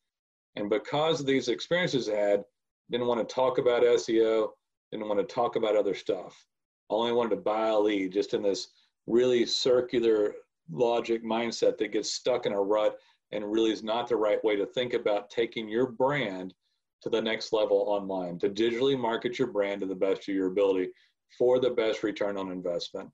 And 0.56 0.70
because 0.70 1.20
of 1.20 1.26
these 1.26 1.48
experiences 1.48 2.08
I 2.08 2.16
had, 2.16 2.44
didn't 2.90 3.06
want 3.06 3.26
to 3.26 3.34
talk 3.34 3.58
about 3.58 3.82
SEO, 3.82 4.48
didn't 4.90 5.08
want 5.08 5.20
to 5.20 5.34
talk 5.34 5.56
about 5.56 5.76
other 5.76 5.94
stuff. 5.94 6.46
Only 6.88 7.12
wanted 7.12 7.30
to 7.30 7.42
buy 7.42 7.68
a 7.68 7.78
lead 7.78 8.12
just 8.12 8.32
in 8.32 8.42
this 8.42 8.68
really 9.06 9.44
circular 9.44 10.34
logic 10.70 11.24
mindset 11.24 11.78
that 11.78 11.92
gets 11.92 12.12
stuck 12.12 12.46
in 12.46 12.52
a 12.52 12.60
rut 12.60 12.96
and 13.32 13.50
really 13.50 13.72
is 13.72 13.82
not 13.82 14.08
the 14.08 14.16
right 14.16 14.42
way 14.44 14.56
to 14.56 14.66
think 14.66 14.94
about 14.94 15.30
taking 15.30 15.68
your 15.68 15.86
brand 15.86 16.54
to 17.02 17.10
the 17.10 17.20
next 17.20 17.52
level 17.52 17.84
online, 17.88 18.38
to 18.38 18.48
digitally 18.48 18.98
market 18.98 19.38
your 19.38 19.48
brand 19.48 19.80
to 19.80 19.86
the 19.86 19.94
best 19.94 20.28
of 20.28 20.34
your 20.34 20.48
ability 20.48 20.88
for 21.36 21.60
the 21.60 21.70
best 21.70 22.02
return 22.02 22.36
on 22.36 22.50
investment. 22.50 23.10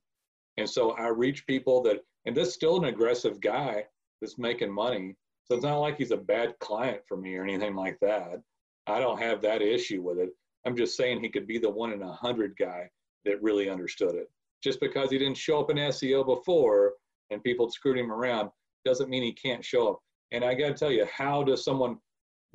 And 0.58 0.68
so 0.68 0.92
I 0.92 1.08
reach 1.08 1.46
people 1.46 1.82
that, 1.82 2.00
and 2.26 2.36
this 2.36 2.48
is 2.48 2.54
still 2.54 2.76
an 2.76 2.84
aggressive 2.84 3.40
guy 3.40 3.84
that's 4.20 4.38
making 4.38 4.72
money. 4.72 5.16
So 5.44 5.54
it's 5.54 5.64
not 5.64 5.78
like 5.78 5.96
he's 5.96 6.12
a 6.12 6.16
bad 6.16 6.58
client 6.60 7.00
for 7.08 7.16
me 7.16 7.34
or 7.36 7.42
anything 7.42 7.74
like 7.74 7.98
that. 8.00 8.40
I 8.86 9.00
don't 9.00 9.20
have 9.20 9.40
that 9.42 9.62
issue 9.62 10.02
with 10.02 10.18
it. 10.18 10.30
I'm 10.66 10.76
just 10.76 10.96
saying 10.96 11.20
he 11.20 11.28
could 11.28 11.46
be 11.46 11.58
the 11.58 11.70
one 11.70 11.92
in 11.92 12.02
a 12.02 12.12
hundred 12.12 12.54
guy 12.58 12.88
that 13.24 13.42
really 13.42 13.68
understood 13.68 14.14
it. 14.14 14.30
Just 14.62 14.80
because 14.80 15.10
he 15.10 15.18
didn't 15.18 15.36
show 15.36 15.60
up 15.60 15.70
in 15.70 15.76
SEO 15.76 16.24
before 16.24 16.92
and 17.30 17.42
people 17.42 17.70
screwed 17.70 17.98
him 17.98 18.12
around 18.12 18.50
doesn't 18.84 19.10
mean 19.10 19.22
he 19.22 19.32
can't 19.32 19.64
show 19.64 19.88
up. 19.88 20.00
And 20.32 20.44
I 20.44 20.54
got 20.54 20.68
to 20.68 20.74
tell 20.74 20.90
you, 20.90 21.06
how 21.06 21.42
does 21.42 21.64
someone 21.64 21.98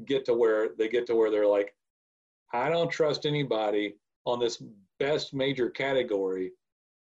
get 0.05 0.25
to 0.25 0.33
where 0.33 0.69
they 0.77 0.87
get 0.87 1.05
to 1.07 1.15
where 1.15 1.31
they're 1.31 1.47
like, 1.47 1.73
I 2.53 2.69
don't 2.69 2.89
trust 2.89 3.25
anybody 3.25 3.95
on 4.25 4.39
this 4.39 4.61
best 4.99 5.33
major 5.33 5.69
category, 5.69 6.51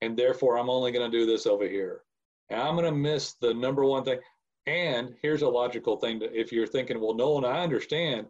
and 0.01 0.17
therefore 0.17 0.59
I'm 0.59 0.71
only 0.71 0.93
going 0.93 1.11
to 1.11 1.19
do 1.19 1.27
this 1.27 1.47
over 1.47 1.69
here. 1.69 2.03
And 2.51 2.61
I'm 2.61 2.75
going 2.75 2.87
to 2.87 2.93
miss 2.93 3.35
the 3.41 3.55
number 3.55 3.85
one 3.85 4.05
thing. 4.05 4.19
And 4.67 5.15
here's 5.23 5.43
a 5.43 5.49
logical 5.49 5.97
thing 5.97 6.21
to, 6.21 6.39
if 6.39 6.53
you're 6.53 6.67
thinking, 6.67 7.01
well, 7.01 7.15
Nolan, 7.15 7.45
I 7.45 7.63
understand. 7.63 8.27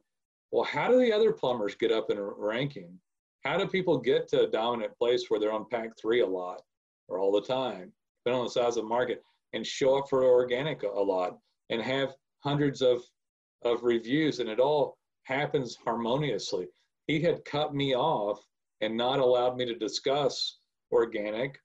Well, 0.53 0.65
how 0.65 0.89
do 0.89 0.99
the 0.99 1.13
other 1.13 1.33
plumbers 1.33 1.75
get 1.75 1.93
up 1.93 2.11
in 2.11 2.19
ranking? 2.21 2.99
How 3.45 3.57
do 3.57 3.67
people 3.67 3.99
get 3.99 4.29
to 4.29 4.43
a 4.43 4.51
dominant 4.51 4.97
place 4.99 5.25
where 5.29 5.41
they're 5.41 5.53
on 5.53 5.67
pack 5.71 5.91
three 6.01 6.21
a 6.21 6.27
lot 6.27 6.61
or 7.09 7.19
all 7.19 7.33
the 7.33 7.41
time, 7.41 7.93
depending 8.25 8.41
on 8.41 8.47
the 8.47 8.51
size 8.51 8.77
of 8.77 8.83
the 8.83 8.89
market, 8.89 9.23
and 9.53 9.67
show 9.67 9.99
up 9.99 10.09
for 10.09 10.25
organic 10.25 10.83
a 10.83 10.87
lot 10.87 11.39
and 11.71 11.83
have 11.83 12.15
hundreds 12.41 12.83
of, 12.83 13.03
of 13.65 13.83
reviews 13.83 14.41
and 14.41 14.49
it 14.49 14.61
all 14.61 14.97
happens 15.25 15.77
harmoniously. 15.85 16.67
He 17.07 17.21
had 17.21 17.45
cut 17.45 17.75
me 17.75 17.95
off 17.95 18.41
and 18.81 18.97
not 18.97 19.19
allowed 19.19 19.57
me 19.57 19.65
to 19.67 19.75
discuss 19.75 20.59
organic 20.93 21.59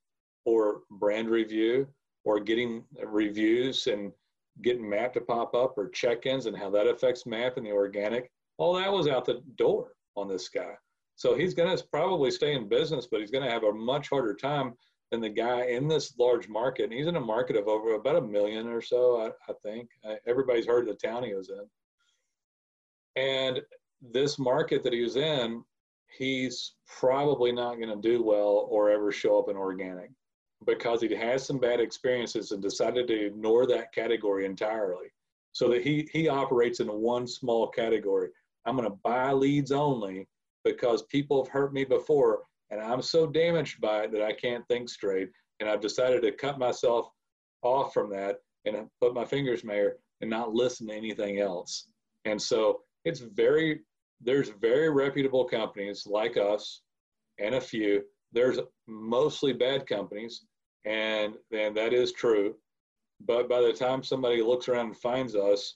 or 0.46 0.82
brand 0.92 1.30
review 1.30 1.88
or 2.24 2.40
getting 2.40 2.84
reviews 3.04 3.88
and 3.88 4.12
getting 4.62 4.88
map 4.90 5.14
to 5.14 5.22
pop 5.22 5.54
up 5.54 5.78
or 5.78 5.90
check-ins 5.90 6.46
and 6.46 6.58
how 6.58 6.70
that 6.70 6.88
affects 6.88 7.26
map 7.26 7.58
and 7.58 7.66
the 7.66 7.72
organic 7.72 8.32
all 8.58 8.74
that 8.74 8.92
was 8.92 9.08
out 9.08 9.26
the 9.26 9.42
door 9.58 9.92
on 10.16 10.28
this 10.28 10.48
guy 10.48 10.74
so 11.16 11.36
he's 11.36 11.54
going 11.54 11.76
to 11.76 11.84
probably 11.92 12.32
stay 12.32 12.54
in 12.54 12.70
business 12.70 13.08
but 13.10 13.20
he's 13.20 13.32
going 13.32 13.44
to 13.44 13.52
have 13.52 13.64
a 13.64 13.74
much 13.74 14.10
harder 14.10 14.34
time 14.34 14.74
than 15.12 15.22
the 15.22 15.30
guy 15.30 15.66
in 15.66 15.88
this 15.88 16.18
large 16.18 16.48
market 16.48 16.86
and 16.86 16.94
he's 16.94 17.08
in 17.08 17.16
a 17.16 17.22
market 17.22 17.56
of 17.56 17.68
over 17.68 17.94
about 17.96 18.16
a 18.16 18.22
million 18.22 18.68
or 18.68 18.82
so 18.82 19.22
i, 19.22 19.52
I 19.52 19.54
think 19.64 19.90
everybody's 20.28 20.66
heard 20.66 20.88
of 20.88 21.00
the 21.00 21.08
town 21.08 21.24
he 21.24 21.34
was 21.34 21.50
in 21.50 23.22
and 23.22 23.62
this 24.02 24.38
market 24.38 24.84
that 24.84 24.94
he 24.94 25.02
was 25.02 25.16
in 25.16 25.64
he's 26.18 26.74
probably 26.88 27.52
not 27.52 27.76
going 27.76 27.90
to 27.90 28.08
do 28.08 28.24
well 28.24 28.68
or 28.70 28.90
ever 28.90 29.12
show 29.12 29.40
up 29.40 29.50
in 29.50 29.58
organic 29.58 30.12
because 30.66 31.02
he 31.02 31.14
has 31.14 31.46
some 31.46 31.60
bad 31.60 31.80
experiences 31.80 32.52
and 32.52 32.62
decided 32.62 33.08
to 33.08 33.26
ignore 33.28 33.68
that 33.68 33.94
category 33.94 34.46
entirely. 34.46 35.08
So 35.52 35.70
that 35.70 35.84
he 35.84 36.10
he 36.12 36.28
operates 36.28 36.80
in 36.80 36.88
one 36.88 37.28
small 37.28 37.68
category. 37.68 38.30
I'm 38.66 38.76
going 38.76 38.90
to 38.90 38.98
buy 39.04 39.32
leads 39.32 39.72
only 39.72 40.28
because 40.66 41.04
people 41.04 41.44
have 41.44 41.52
hurt 41.52 41.74
me 41.74 41.86
before 41.86 42.42
and 42.72 42.82
I'm 42.82 43.02
so 43.02 43.28
damaged 43.28 43.80
by 43.80 44.04
it 44.04 44.12
that 44.12 44.22
I 44.22 44.34
can't 44.34 44.68
think 44.68 44.90
straight. 44.90 45.30
And 45.60 45.70
I've 45.70 45.82
decided 45.82 46.22
to 46.24 46.32
cut 46.32 46.60
myself 46.60 47.10
off 47.62 47.94
from 47.94 48.10
that 48.12 48.38
and 48.66 48.88
put 49.00 49.14
my 49.14 49.26
fingers 49.26 49.64
mayor 49.64 49.98
and 50.22 50.30
not 50.30 50.54
listen 50.54 50.88
to 50.88 50.94
anything 50.94 51.40
else. 51.40 51.88
And 52.26 52.42
so 52.42 52.82
it's 53.06 53.20
very 53.20 53.82
there's 54.22 54.50
very 54.50 54.90
reputable 54.90 55.46
companies 55.46 56.06
like 56.08 56.38
us 56.38 56.82
and 57.40 57.56
a 57.56 57.62
few. 57.62 58.04
There's 58.32 58.60
mostly 58.88 59.54
bad 59.54 59.88
companies, 59.88 60.46
and 60.86 61.36
and 61.52 61.76
that 61.78 61.94
is 61.94 62.12
true. 62.12 62.56
But 63.22 63.48
by 63.48 63.62
the 63.62 63.74
time 63.74 64.04
somebody 64.04 64.42
looks 64.42 64.68
around 64.68 64.88
and 64.88 64.98
finds 64.98 65.36
us, 65.36 65.76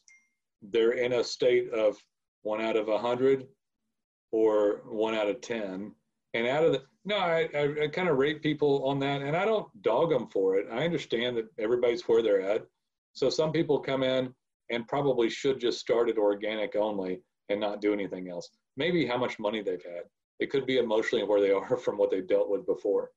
they're 0.62 0.94
in 0.94 1.14
a 1.14 1.24
state 1.24 1.70
of 1.72 1.98
one 2.42 2.62
out 2.62 2.76
of 2.76 2.90
a 2.90 2.98
hundred 2.98 3.48
or 4.32 4.82
one 4.86 5.16
out 5.16 5.30
of 5.30 5.42
ten. 5.42 5.94
And 6.34 6.48
out 6.48 6.64
of 6.64 6.74
the 6.74 6.84
no, 7.06 7.18
I, 7.18 7.50
I, 7.56 7.84
I 7.84 7.88
kind 7.88 8.10
of 8.10 8.18
rate 8.18 8.44
people 8.44 8.86
on 8.86 9.00
that, 9.00 9.22
and 9.22 9.36
I 9.36 9.46
don't 9.46 9.68
dog 9.82 10.10
them 10.12 10.28
for 10.28 10.58
it. 10.58 10.68
I 10.72 10.86
understand 10.86 11.38
that 11.38 11.48
everybody's 11.58 12.08
where 12.08 12.22
they're 12.22 12.42
at. 12.42 12.66
So 13.14 13.30
some 13.30 13.52
people 13.52 13.80
come 13.80 14.04
in 14.04 14.34
and 14.70 14.88
probably 14.88 15.30
should 15.30 15.60
just 15.60 15.80
start 15.80 16.10
at 16.10 16.18
organic 16.18 16.76
only 16.76 17.22
and 17.50 17.60
not 17.60 17.82
do 17.82 17.94
anything 17.94 18.30
else. 18.30 18.50
Maybe 18.78 19.06
how 19.06 19.18
much 19.18 19.40
money 19.40 19.62
they've 19.62 19.84
had. 19.84 20.04
It 20.40 20.52
could 20.52 20.66
be 20.66 20.78
emotionally 20.78 21.26
where 21.26 21.42
they 21.42 21.52
are 21.52 21.78
from 21.78 21.98
what 21.98 22.12
they've 22.12 22.28
dealt 22.28 22.50
with 22.50 22.66
before. 22.66 23.10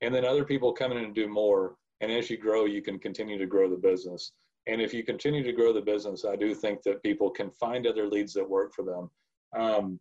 And 0.00 0.14
then 0.14 0.24
other 0.24 0.44
people 0.44 0.72
come 0.72 0.92
in 0.92 0.98
and 0.98 1.14
do 1.14 1.28
more. 1.28 1.76
And 2.00 2.10
as 2.12 2.28
you 2.28 2.36
grow, 2.36 2.64
you 2.64 2.82
can 2.82 2.98
continue 2.98 3.38
to 3.38 3.46
grow 3.46 3.70
the 3.70 3.76
business. 3.76 4.32
And 4.66 4.80
if 4.80 4.92
you 4.92 5.04
continue 5.04 5.42
to 5.44 5.52
grow 5.52 5.72
the 5.72 5.80
business, 5.80 6.24
I 6.24 6.36
do 6.36 6.54
think 6.54 6.82
that 6.82 7.02
people 7.02 7.30
can 7.30 7.50
find 7.52 7.86
other 7.86 8.08
leads 8.08 8.34
that 8.34 8.48
work 8.48 8.74
for 8.74 8.84
them. 8.84 9.10
Um, 9.56 10.00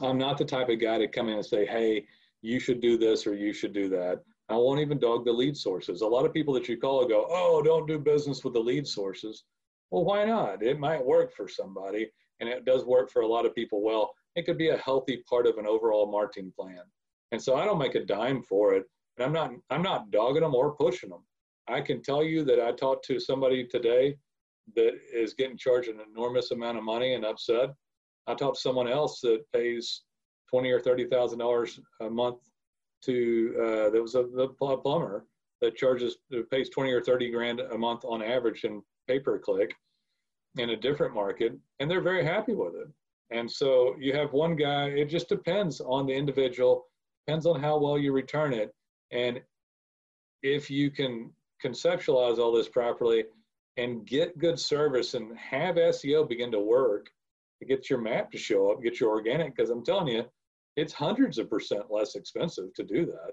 I'm 0.00 0.18
not 0.18 0.38
the 0.38 0.44
type 0.44 0.68
of 0.68 0.80
guy 0.80 0.98
to 0.98 1.08
come 1.08 1.28
in 1.28 1.34
and 1.34 1.46
say, 1.46 1.66
hey, 1.66 2.06
you 2.40 2.58
should 2.58 2.80
do 2.80 2.96
this 2.96 3.26
or 3.26 3.34
you 3.34 3.52
should 3.52 3.72
do 3.72 3.88
that. 3.90 4.20
I 4.48 4.56
won't 4.56 4.80
even 4.80 4.98
dog 4.98 5.24
the 5.24 5.32
lead 5.32 5.56
sources. 5.56 6.00
A 6.00 6.06
lot 6.06 6.26
of 6.26 6.32
people 6.32 6.52
that 6.54 6.68
you 6.68 6.76
call 6.76 7.06
go, 7.06 7.26
oh, 7.28 7.62
don't 7.62 7.86
do 7.86 7.98
business 7.98 8.44
with 8.44 8.54
the 8.54 8.60
lead 8.60 8.86
sources. 8.86 9.44
Well, 9.90 10.04
why 10.04 10.24
not? 10.24 10.62
It 10.62 10.80
might 10.80 11.04
work 11.04 11.32
for 11.34 11.48
somebody 11.48 12.10
and 12.40 12.48
it 12.48 12.64
does 12.64 12.84
work 12.84 13.10
for 13.10 13.22
a 13.22 13.26
lot 13.26 13.46
of 13.46 13.54
people 13.54 13.82
well, 13.82 14.12
it 14.34 14.44
could 14.44 14.58
be 14.58 14.70
a 14.70 14.76
healthy 14.78 15.22
part 15.28 15.46
of 15.46 15.58
an 15.58 15.66
overall 15.66 16.10
marketing 16.10 16.52
plan. 16.58 16.82
And 17.30 17.40
so 17.40 17.56
I 17.56 17.64
don't 17.64 17.78
make 17.78 17.94
a 17.94 18.04
dime 18.04 18.42
for 18.42 18.74
it. 18.74 18.84
And 19.16 19.24
I'm 19.24 19.32
not 19.32 19.52
I'm 19.70 19.82
not 19.82 20.10
dogging 20.10 20.42
them 20.42 20.54
or 20.54 20.74
pushing 20.74 21.10
them. 21.10 21.24
I 21.68 21.80
can 21.80 22.02
tell 22.02 22.22
you 22.22 22.44
that 22.44 22.60
I 22.60 22.72
talked 22.72 23.04
to 23.06 23.20
somebody 23.20 23.66
today 23.66 24.16
that 24.74 24.94
is 25.12 25.34
getting 25.34 25.56
charged 25.56 25.88
an 25.88 26.00
enormous 26.10 26.50
amount 26.50 26.78
of 26.78 26.84
money 26.84 27.14
and 27.14 27.24
upset. 27.24 27.70
I 28.26 28.34
talked 28.34 28.56
to 28.56 28.60
someone 28.60 28.88
else 28.88 29.20
that 29.20 29.44
pays 29.52 30.02
twenty 30.48 30.70
or 30.70 30.80
thirty 30.80 31.06
thousand 31.06 31.38
dollars 31.38 31.80
a 32.00 32.10
month 32.10 32.38
to 33.04 33.54
uh, 33.58 33.90
that 33.90 34.00
was 34.00 34.14
a, 34.14 34.24
plumber 34.48 35.26
that 35.60 35.76
charges 35.76 36.18
pays 36.50 36.68
twenty 36.68 36.92
or 36.92 37.00
thirty 37.00 37.30
grand 37.30 37.60
a 37.60 37.78
month 37.78 38.04
on 38.04 38.22
average 38.22 38.64
in 38.64 38.82
pay 39.08 39.18
per 39.18 39.38
click 39.38 39.74
in 40.58 40.70
a 40.70 40.76
different 40.76 41.14
market 41.14 41.56
and 41.80 41.90
they're 41.90 42.00
very 42.00 42.24
happy 42.24 42.54
with 42.54 42.74
it. 42.74 42.88
And 43.30 43.50
so 43.50 43.96
you 43.98 44.12
have 44.12 44.32
one 44.32 44.56
guy, 44.56 44.88
it 44.88 45.06
just 45.06 45.28
depends 45.28 45.80
on 45.80 46.06
the 46.06 46.12
individual, 46.12 46.84
depends 47.26 47.46
on 47.46 47.60
how 47.60 47.78
well 47.78 47.98
you 47.98 48.12
return 48.12 48.52
it. 48.52 48.74
And 49.10 49.40
if 50.42 50.70
you 50.70 50.90
can 50.90 51.30
conceptualize 51.64 52.38
all 52.38 52.52
this 52.52 52.68
properly 52.68 53.24
and 53.78 54.06
get 54.06 54.38
good 54.38 54.58
service 54.58 55.14
and 55.14 55.36
have 55.38 55.76
SEO 55.76 56.28
begin 56.28 56.52
to 56.52 56.60
work 56.60 57.08
to 57.62 57.68
get 57.74 57.88
your 57.88 58.00
map 58.00 58.30
to 58.32 58.38
show 58.38 58.70
up, 58.70 58.82
get 58.82 58.98
your 58.98 59.10
organic, 59.10 59.54
because 59.54 59.70
I'm 59.70 59.84
telling 59.84 60.08
you, 60.08 60.24
it's 60.76 60.92
hundreds 60.92 61.38
of 61.38 61.48
percent 61.48 61.84
less 61.90 62.16
expensive 62.16 62.74
to 62.74 62.82
do 62.82 63.06
that. 63.06 63.32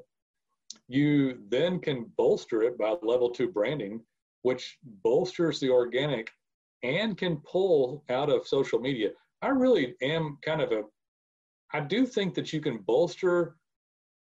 You 0.88 1.40
then 1.50 1.80
can 1.80 2.12
bolster 2.18 2.62
it 2.64 2.78
by 2.78 2.96
level 3.02 3.30
two 3.30 3.50
branding, 3.50 4.02
which 4.44 4.78
bolsters 5.04 5.60
the 5.60 5.70
organic 5.70 6.30
and 6.84 7.18
can 7.18 7.38
pull 7.38 8.04
out 8.10 8.30
of 8.30 8.48
social 8.48 8.80
media. 8.80 9.10
I 9.42 9.50
really 9.50 9.96
am 10.02 10.38
kind 10.44 10.62
of 10.62 10.72
a, 10.72 10.84
I 11.74 11.80
do 11.80 12.06
think 12.06 12.34
that 12.36 12.54
you 12.54 12.62
can 12.62 12.80
bolster 12.80 13.56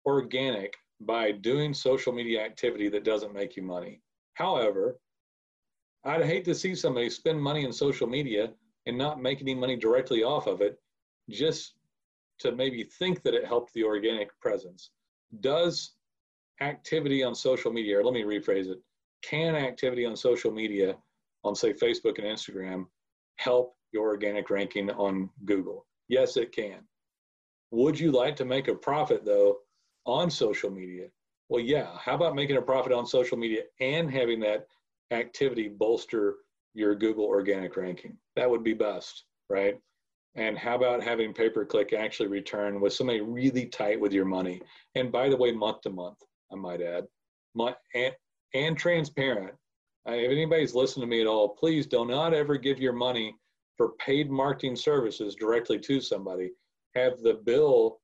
organic 0.06 0.74
by 1.02 1.32
doing 1.32 1.74
social 1.74 2.14
media 2.14 2.44
activity 2.44 2.90
that 2.90 3.04
doesn't 3.04 3.34
make 3.34 3.56
you 3.56 3.64
money. 3.64 4.02
However, 4.36 5.00
I'd 6.06 6.26
hate 6.26 6.46
to 6.46 6.56
see 6.56 6.76
somebody 6.76 7.10
spend 7.10 7.42
money 7.42 7.66
in 7.66 7.74
social 7.74 8.08
media 8.08 8.52
and 8.90 8.98
not 8.98 9.22
make 9.22 9.42
any 9.42 9.56
money 9.56 9.78
directly 9.78 10.24
off 10.24 10.48
of 10.48 10.62
it 10.62 10.78
just 11.30 11.76
to 12.40 12.52
maybe 12.52 12.84
think 12.84 13.22
that 13.24 13.34
it 13.34 13.46
helped 13.46 13.74
the 13.74 13.84
organic 13.84 14.38
presence. 14.42 14.92
Does 15.40 15.94
activity 16.60 17.24
on 17.24 17.36
social 17.36 17.72
media, 17.72 18.00
or 18.00 18.04
let 18.04 18.14
me 18.14 18.24
rephrase 18.24 18.68
it, 18.68 18.80
can 19.22 19.56
activity 19.56 20.06
on 20.06 20.16
social 20.16 20.52
media, 20.52 20.96
on 21.44 21.56
say 21.56 21.72
Facebook 21.72 22.18
and 22.18 22.28
Instagram, 22.28 22.86
help 23.38 23.76
your 23.92 24.08
organic 24.08 24.50
ranking 24.50 24.90
on 24.92 25.30
Google? 25.46 25.86
Yes, 26.08 26.36
it 26.36 26.52
can. 26.52 26.80
Would 27.72 28.00
you 28.00 28.12
like 28.12 28.36
to 28.38 28.46
make 28.46 28.68
a 28.68 28.76
profit 28.76 29.24
though 29.24 29.58
on 30.06 30.32
social 30.32 30.72
media? 30.72 31.08
Well, 31.50 31.64
yeah. 31.64 31.96
How 31.98 32.16
about 32.16 32.36
making 32.36 32.58
a 32.58 32.62
profit 32.62 32.92
on 32.92 33.06
social 33.06 33.38
media 33.38 33.64
and 33.80 34.10
having 34.10 34.40
that 34.42 34.68
activity 35.12 35.68
bolster 35.68 36.36
your 36.74 36.96
Google 36.96 37.26
organic 37.26 37.76
ranking? 37.76 38.18
That 38.36 38.50
would 38.50 38.64
be 38.64 38.74
best, 38.74 39.26
right? 39.50 39.78
And 40.36 40.58
how 40.58 40.76
about 40.76 41.04
having 41.04 41.34
pay 41.34 41.50
per 41.50 41.66
click 41.66 41.94
actually 41.94 42.30
return 42.30 42.80
with 42.80 42.94
somebody 42.94 43.22
really 43.22 43.66
tight 43.66 44.00
with 44.00 44.14
your 44.14 44.26
money? 44.26 44.62
And 44.96 45.12
by 45.12 45.30
the 45.30 45.38
way, 45.38 45.52
month 45.52 45.82
to 45.82 45.90
month, 45.90 46.20
I 46.52 46.56
might 46.56 46.82
add, 46.82 47.06
and, 47.96 48.16
and 48.54 48.78
transparent. 48.78 49.56
If 50.06 50.32
anybody's 50.32 50.76
listening 50.76 51.08
to 51.08 51.10
me 51.10 51.22
at 51.22 51.28
all, 51.28 51.50
please 51.50 51.86
do 51.86 52.06
not 52.06 52.34
ever 52.34 52.58
give 52.58 52.80
your 52.80 52.94
money 52.94 53.36
for 53.78 53.94
paid 54.00 54.30
marketing 54.30 54.76
services 54.76 55.36
directly 55.36 55.80
to 55.80 56.02
somebody. 56.02 56.52
Have 56.96 57.20
the 57.20 57.36
bill 57.46 58.00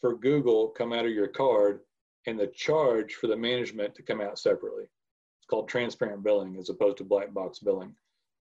for 0.00 0.16
Google 0.16 0.68
come 0.68 0.92
out 0.92 1.06
of 1.06 1.12
your 1.12 1.28
card 1.28 1.80
and 2.26 2.38
the 2.38 2.48
charge 2.48 3.14
for 3.14 3.28
the 3.28 3.36
management 3.36 3.94
to 3.94 4.02
come 4.02 4.20
out 4.20 4.38
separately. 4.38 4.84
It's 5.46 5.50
called 5.52 5.68
transparent 5.68 6.24
billing 6.24 6.56
as 6.56 6.70
opposed 6.70 6.96
to 6.96 7.04
black 7.04 7.32
box 7.32 7.60
billing. 7.60 7.94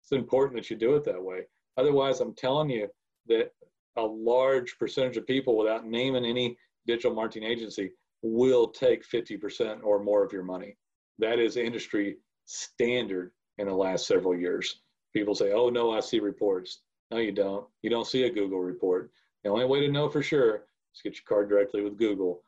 It's 0.03 0.13
important 0.13 0.57
that 0.57 0.69
you 0.69 0.77
do 0.77 0.97
it 0.97 1.05
that 1.05 1.23
way. 1.23 1.47
Otherwise, 1.79 2.21
I'm 2.21 2.35
telling 2.35 2.69
you 2.69 2.89
that 3.27 3.53
a 3.97 4.03
large 4.03 4.79
percentage 4.79 5.17
of 5.17 5.27
people, 5.27 5.57
without 5.57 5.87
naming 5.87 6.27
any 6.27 6.59
digital 6.87 7.15
marketing 7.15 7.49
agency, 7.49 7.93
will 8.21 8.69
take 8.69 9.09
50% 9.09 9.83
or 9.83 10.03
more 10.03 10.23
of 10.23 10.31
your 10.31 10.43
money. 10.43 10.77
That 11.19 11.39
is 11.39 11.57
industry 11.57 12.19
standard 12.45 13.33
in 13.57 13.67
the 13.67 13.73
last 13.73 14.07
several 14.07 14.37
years. 14.37 14.83
People 15.15 15.35
say, 15.35 15.53
oh, 15.53 15.71
no, 15.71 15.93
I 15.93 16.01
see 16.01 16.21
reports. 16.21 16.81
No, 17.11 17.17
you 17.17 17.33
don't. 17.33 17.67
You 17.81 17.89
don't 17.89 18.07
see 18.07 18.25
a 18.25 18.31
Google 18.31 18.61
report. 18.61 19.11
The 19.43 19.49
only 19.49 19.65
way 19.65 19.81
to 19.81 19.91
know 19.91 20.11
for 20.11 20.23
sure 20.23 20.67
is 20.95 21.01
get 21.03 21.15
your 21.15 21.25
card 21.27 21.49
directly 21.49 21.81
with 21.81 21.97
Google. 21.97 22.43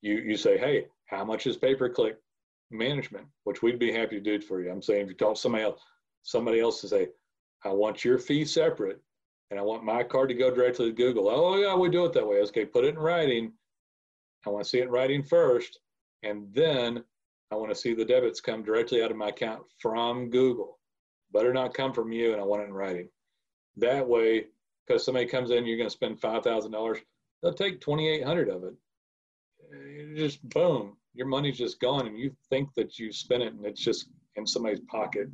You, 0.00 0.14
you 0.14 0.38
say, 0.38 0.56
hey, 0.56 0.86
how 1.04 1.22
much 1.22 1.46
is 1.46 1.58
pay 1.58 1.74
per 1.74 1.90
click 1.90 2.16
management? 2.70 3.26
Which 3.44 3.62
we'd 3.62 3.78
be 3.78 3.92
happy 3.92 4.16
to 4.16 4.38
do 4.38 4.40
for 4.44 4.62
you. 4.62 4.70
I'm 4.70 4.82
saying 4.82 5.02
if 5.02 5.08
you 5.08 5.14
talk 5.14 5.36
somebody 5.36 5.64
else, 5.64 5.80
somebody 6.22 6.60
else 6.60 6.80
to 6.82 6.88
say, 6.88 7.08
I 7.64 7.70
want 7.70 8.04
your 8.04 8.18
fee 8.18 8.44
separate 8.44 9.00
and 9.50 9.58
I 9.58 9.62
want 9.62 9.84
my 9.84 10.02
card 10.02 10.28
to 10.28 10.34
go 10.34 10.54
directly 10.54 10.86
to 10.86 10.92
Google. 10.92 11.28
Oh, 11.28 11.56
yeah, 11.56 11.74
we 11.74 11.88
do 11.88 12.04
it 12.04 12.12
that 12.12 12.26
way. 12.26 12.40
Okay, 12.42 12.64
put 12.64 12.84
it 12.84 12.94
in 12.94 12.98
writing. 12.98 13.52
I 14.46 14.50
want 14.50 14.64
to 14.64 14.70
see 14.70 14.78
it 14.78 14.84
in 14.84 14.90
writing 14.90 15.22
first, 15.22 15.80
and 16.22 16.46
then 16.54 17.04
I 17.50 17.56
want 17.56 17.70
to 17.70 17.74
see 17.74 17.94
the 17.94 18.04
debits 18.04 18.40
come 18.40 18.62
directly 18.62 19.02
out 19.02 19.10
of 19.10 19.16
my 19.16 19.28
account 19.28 19.62
from 19.78 20.30
Google. 20.30 20.78
Better 21.32 21.52
not 21.52 21.74
come 21.74 21.92
from 21.92 22.12
you, 22.12 22.32
and 22.32 22.40
I 22.40 22.44
want 22.44 22.62
it 22.62 22.66
in 22.66 22.72
writing. 22.72 23.08
That 23.76 24.06
way, 24.06 24.46
because 24.86 25.04
somebody 25.04 25.26
comes 25.26 25.50
in, 25.50 25.66
you're 25.66 25.76
going 25.76 25.88
to 25.88 25.94
spend 25.94 26.20
five 26.20 26.42
thousand 26.42 26.72
dollars. 26.72 26.98
They'll 27.42 27.52
take 27.52 27.80
twenty 27.80 28.08
eight 28.08 28.24
hundred 28.24 28.48
of 28.48 28.64
it. 28.64 28.74
just 30.16 30.48
boom, 30.48 30.96
your 31.14 31.26
money's 31.26 31.58
just 31.58 31.80
gone, 31.80 32.06
and 32.06 32.18
you 32.18 32.34
think 32.48 32.72
that 32.74 32.98
you 32.98 33.12
spent 33.12 33.42
it, 33.42 33.52
and 33.52 33.64
it's 33.64 33.80
just 33.80 34.10
in 34.36 34.46
somebody's 34.46 34.80
pocket. 34.80 35.28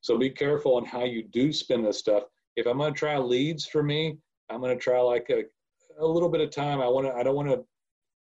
So 0.00 0.16
be 0.16 0.30
careful 0.30 0.76
on 0.76 0.84
how 0.84 1.04
you 1.04 1.24
do 1.24 1.52
spend 1.52 1.84
this 1.84 1.98
stuff 1.98 2.24
if 2.58 2.66
I'm 2.66 2.78
going 2.78 2.92
to 2.92 2.98
try 2.98 3.16
leads 3.18 3.66
for 3.66 3.84
me, 3.84 4.18
I'm 4.50 4.60
going 4.60 4.76
to 4.76 4.82
try 4.82 4.98
like 5.00 5.30
a, 5.30 5.44
a 6.02 6.04
little 6.04 6.28
bit 6.28 6.40
of 6.40 6.50
time. 6.50 6.80
I 6.80 6.88
want 6.88 7.06
to, 7.06 7.14
I 7.14 7.22
don't 7.22 7.36
want 7.36 7.48
to, 7.48 7.64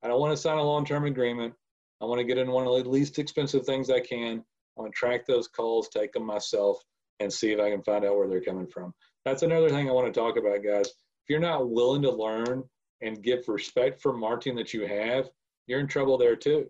I 0.03 0.09
don't 0.09 0.19
want 0.19 0.33
to 0.33 0.37
sign 0.37 0.57
a 0.57 0.63
long-term 0.63 1.05
agreement. 1.05 1.53
I 2.01 2.07
want 2.07 2.21
to 2.21 2.25
get 2.25 2.39
in 2.39 2.51
one 2.51 2.67
of 2.67 2.73
the 2.73 2.89
least 2.89 3.19
expensive 3.19 3.67
things 3.67 3.91
I 3.91 4.01
can. 4.01 4.39
I 4.39 4.81
want 4.81 4.93
to 4.93 4.99
track 4.99 5.27
those 5.27 5.47
calls, 5.47 5.91
take 5.91 6.13
them 6.13 6.25
myself, 6.25 6.79
and 7.21 7.31
see 7.31 7.53
if 7.53 7.61
I 7.61 7.71
can 7.71 7.83
find 7.83 8.05
out 8.05 8.17
where 8.17 8.27
they're 8.27 8.41
coming 8.41 8.67
from. 8.67 8.95
That's 9.27 9.43
another 9.43 9.69
thing 9.69 9.91
I 9.91 9.93
want 9.93 10.13
to 10.13 10.19
talk 10.19 10.39
about, 10.39 10.65
guys. 10.65 10.87
If 10.87 11.29
you're 11.29 11.39
not 11.39 11.71
willing 11.71 12.03
to 12.03 12.11
learn 12.11 12.63
and 13.03 13.23
give 13.23 13.47
respect 13.47 14.01
for 14.01 14.15
marketing 14.15 14.57
that 14.57 14.73
you 14.73 14.87
have, 14.87 15.29
you're 15.67 15.81
in 15.81 15.87
trouble 15.87 16.19
there 16.19 16.37
too. 16.37 16.67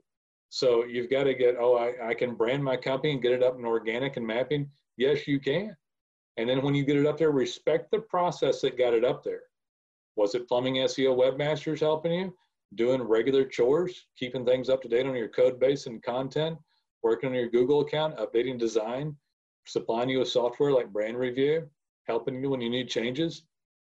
So 0.51 0.85
you've 0.85 1.11
got 1.11 1.25
to 1.25 1.35
get, 1.35 1.57
oh, 1.59 1.77
I, 1.77 2.11
I 2.11 2.15
can 2.15 2.35
brand 2.35 2.63
my 2.63 2.77
company 2.77 3.13
and 3.13 3.23
get 3.23 3.33
it 3.33 3.43
up 3.43 3.59
in 3.59 3.65
organic 3.65 4.17
and 4.17 4.27
mapping. 4.27 4.71
Yes, 4.97 5.27
you 5.27 5.41
can. 5.41 5.77
And 6.37 6.49
then 6.49 6.63
when 6.63 6.75
you 6.75 6.85
get 6.85 6.97
it 6.97 7.07
up 7.07 7.19
there, 7.19 7.31
respect 7.31 7.91
the 7.91 8.01
process 8.01 8.61
that 8.61 8.79
got 8.79 8.95
it 8.95 9.05
up 9.05 9.25
there. 9.25 9.43
Was 10.17 10.35
it 10.35 10.49
plumbing 10.49 10.77
SEO 10.77 11.17
webmasters 11.17 11.81
helping 11.81 12.13
you? 12.13 12.37
Doing 12.77 13.03
regular 13.03 13.45
chores, 13.45 14.07
keeping 14.19 14.45
things 14.45 14.69
up 14.69 14.83
to 14.83 14.89
date 14.89 15.07
on 15.07 15.15
your 15.15 15.29
code 15.29 15.61
base 15.61 15.87
and 15.87 16.03
content, 16.03 16.59
working 17.03 17.31
on 17.31 17.35
your 17.35 17.51
Google 17.51 17.81
account, 17.81 18.17
updating 18.19 18.59
design, 18.59 19.17
supplying 19.67 20.09
you 20.09 20.21
with 20.21 20.29
software 20.29 20.73
like 20.73 20.93
brand 20.93 21.19
review, 21.19 21.69
helping 22.07 22.43
you 22.43 22.51
when 22.51 22.61
you 22.61 22.71
need 22.71 22.89
changes. 22.89 23.45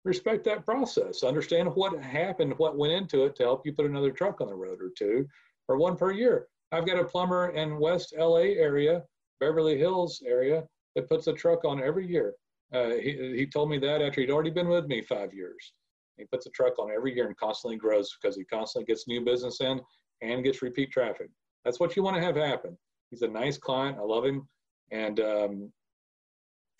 Respect 0.06 0.44
that 0.44 0.64
process. 0.64 1.24
Understand 1.24 1.74
what 1.74 2.00
happened, 2.00 2.54
what 2.58 2.78
went 2.78 2.92
into 2.92 3.24
it 3.24 3.34
to 3.34 3.42
help 3.42 3.66
you 3.66 3.72
put 3.72 3.86
another 3.86 4.12
truck 4.12 4.40
on 4.40 4.46
the 4.46 4.54
road 4.54 4.80
or 4.80 4.90
two, 4.96 5.26
or 5.66 5.78
one 5.78 5.96
per 5.96 6.12
year. 6.12 6.46
I've 6.70 6.86
got 6.86 7.00
a 7.00 7.04
plumber 7.04 7.48
in 7.48 7.80
West 7.80 8.14
LA 8.16 8.54
area, 8.54 9.02
Beverly 9.40 9.76
Hills 9.76 10.22
area, 10.24 10.62
that 10.94 11.08
puts 11.08 11.26
a 11.26 11.32
truck 11.32 11.64
on 11.64 11.82
every 11.82 12.06
year. 12.06 12.34
Uh, 12.72 12.90
he, 12.90 13.34
he 13.36 13.46
told 13.46 13.68
me 13.68 13.78
that 13.78 14.00
after 14.00 14.20
he'd 14.20 14.30
already 14.30 14.50
been 14.50 14.68
with 14.68 14.86
me 14.86 15.02
five 15.02 15.34
years. 15.34 15.72
He 16.18 16.24
puts 16.24 16.46
a 16.46 16.50
truck 16.50 16.78
on 16.78 16.92
every 16.92 17.12
year 17.12 17.26
and 17.26 17.36
constantly 17.36 17.76
grows 17.76 18.16
because 18.22 18.36
he 18.36 18.44
constantly 18.44 18.86
gets 18.86 19.08
new 19.08 19.24
business 19.24 19.60
in 19.60 19.80
and 20.22 20.44
gets 20.44 20.62
repeat 20.62 20.92
traffic. 20.92 21.30
That's 21.64 21.80
what 21.80 21.96
you 21.96 22.04
want 22.04 22.14
to 22.14 22.22
have 22.22 22.36
happen. 22.36 22.78
He's 23.10 23.22
a 23.22 23.28
nice 23.28 23.58
client. 23.58 23.98
I 23.98 24.02
love 24.02 24.24
him. 24.24 24.46
And, 24.92 25.18
um, 25.18 25.72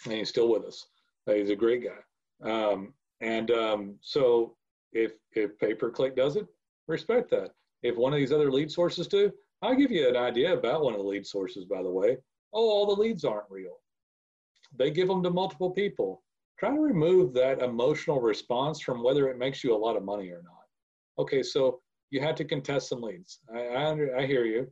and 0.04 0.12
he's 0.14 0.28
still 0.28 0.48
with 0.48 0.64
us. 0.64 0.86
He's 1.26 1.50
a 1.50 1.56
great 1.56 1.82
guy. 1.82 2.48
Um, 2.48 2.94
and 3.20 3.50
um, 3.50 3.96
so 4.00 4.56
if, 4.92 5.12
if 5.32 5.58
pay-per-click 5.58 6.16
does 6.16 6.36
it, 6.36 6.46
respect 6.88 7.30
that. 7.30 7.50
If 7.82 7.96
one 7.96 8.12
of 8.12 8.18
these 8.18 8.32
other 8.32 8.50
lead 8.50 8.70
sources 8.70 9.06
do, 9.06 9.32
I'll 9.62 9.74
give 9.74 9.90
you 9.90 10.08
an 10.08 10.16
idea 10.16 10.54
about 10.54 10.82
one 10.82 10.94
of 10.94 11.00
the 11.00 11.06
lead 11.06 11.26
sources, 11.26 11.64
by 11.64 11.82
the 11.82 11.90
way. 11.90 12.16
Oh, 12.52 12.68
all 12.68 12.94
the 12.94 13.00
leads 13.00 13.24
aren't 13.24 13.50
real 13.50 13.78
they 14.78 14.90
give 14.90 15.08
them 15.08 15.22
to 15.22 15.30
multiple 15.30 15.70
people. 15.70 16.22
Try 16.58 16.70
to 16.70 16.80
remove 16.80 17.34
that 17.34 17.62
emotional 17.62 18.20
response 18.20 18.80
from 18.80 19.02
whether 19.02 19.28
it 19.28 19.38
makes 19.38 19.62
you 19.62 19.74
a 19.74 19.76
lot 19.76 19.96
of 19.96 20.04
money 20.04 20.30
or 20.30 20.42
not. 20.42 20.64
Okay, 21.18 21.42
so 21.42 21.80
you 22.10 22.20
had 22.20 22.36
to 22.38 22.44
contest 22.44 22.88
some 22.88 23.02
leads. 23.02 23.40
I, 23.54 23.66
I, 23.66 23.86
under, 23.86 24.16
I 24.16 24.26
hear 24.26 24.44
you. 24.44 24.70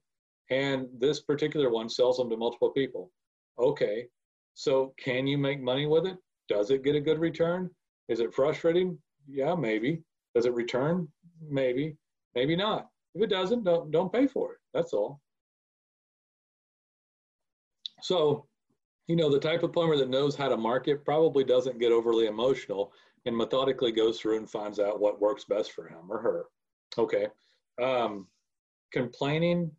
And 0.50 0.87
this 0.98 1.20
particular 1.20 1.70
one 1.70 1.88
sells 1.88 2.18
them 2.18 2.30
to 2.30 2.37
multiple 2.37 2.70
people. 2.70 3.11
Okay, 3.59 4.07
so 4.54 4.94
can 4.98 5.26
you 5.26 5.38
make 5.38 5.61
money 5.61 5.87
with 5.87 6.07
it? 6.07 6.16
Does 6.48 6.70
it 6.70 6.85
get 6.85 6.96
a 6.96 7.00
good 7.00 7.18
return? 7.18 7.70
Is 8.08 8.20
it 8.20 8.34
frustrating? 8.34 8.98
Yeah, 9.26 9.54
maybe. 9.54 10.02
Does 10.34 10.46
it 10.46 10.54
return? 10.54 11.08
Maybe. 11.48 11.96
Maybe 12.34 12.56
not. 12.56 12.88
If 13.14 13.22
it 13.22 13.30
doesn't, 13.30 13.64
don't 13.64 13.90
don't 13.90 14.12
pay 14.12 14.26
for 14.26 14.52
it. 14.52 14.58
That's 14.72 14.92
all. 14.92 15.20
So 18.02 18.46
you 19.06 19.16
know, 19.16 19.30
the 19.30 19.38
type 19.38 19.62
of 19.62 19.72
plumber 19.72 19.96
that 19.96 20.08
knows 20.08 20.34
how 20.34 20.48
to 20.48 20.56
market 20.56 21.04
probably 21.04 21.44
doesn't 21.44 21.78
get 21.78 21.92
overly 21.92 22.26
emotional 22.26 22.92
and 23.26 23.36
methodically 23.36 23.92
goes 23.92 24.18
through 24.18 24.38
and 24.38 24.50
finds 24.50 24.78
out 24.78 25.00
what 25.00 25.20
works 25.20 25.44
best 25.44 25.72
for 25.72 25.86
him 25.88 26.10
or 26.10 26.20
her. 26.20 26.44
Okay. 26.96 27.26
Um, 27.82 28.28
complaining 28.92 29.70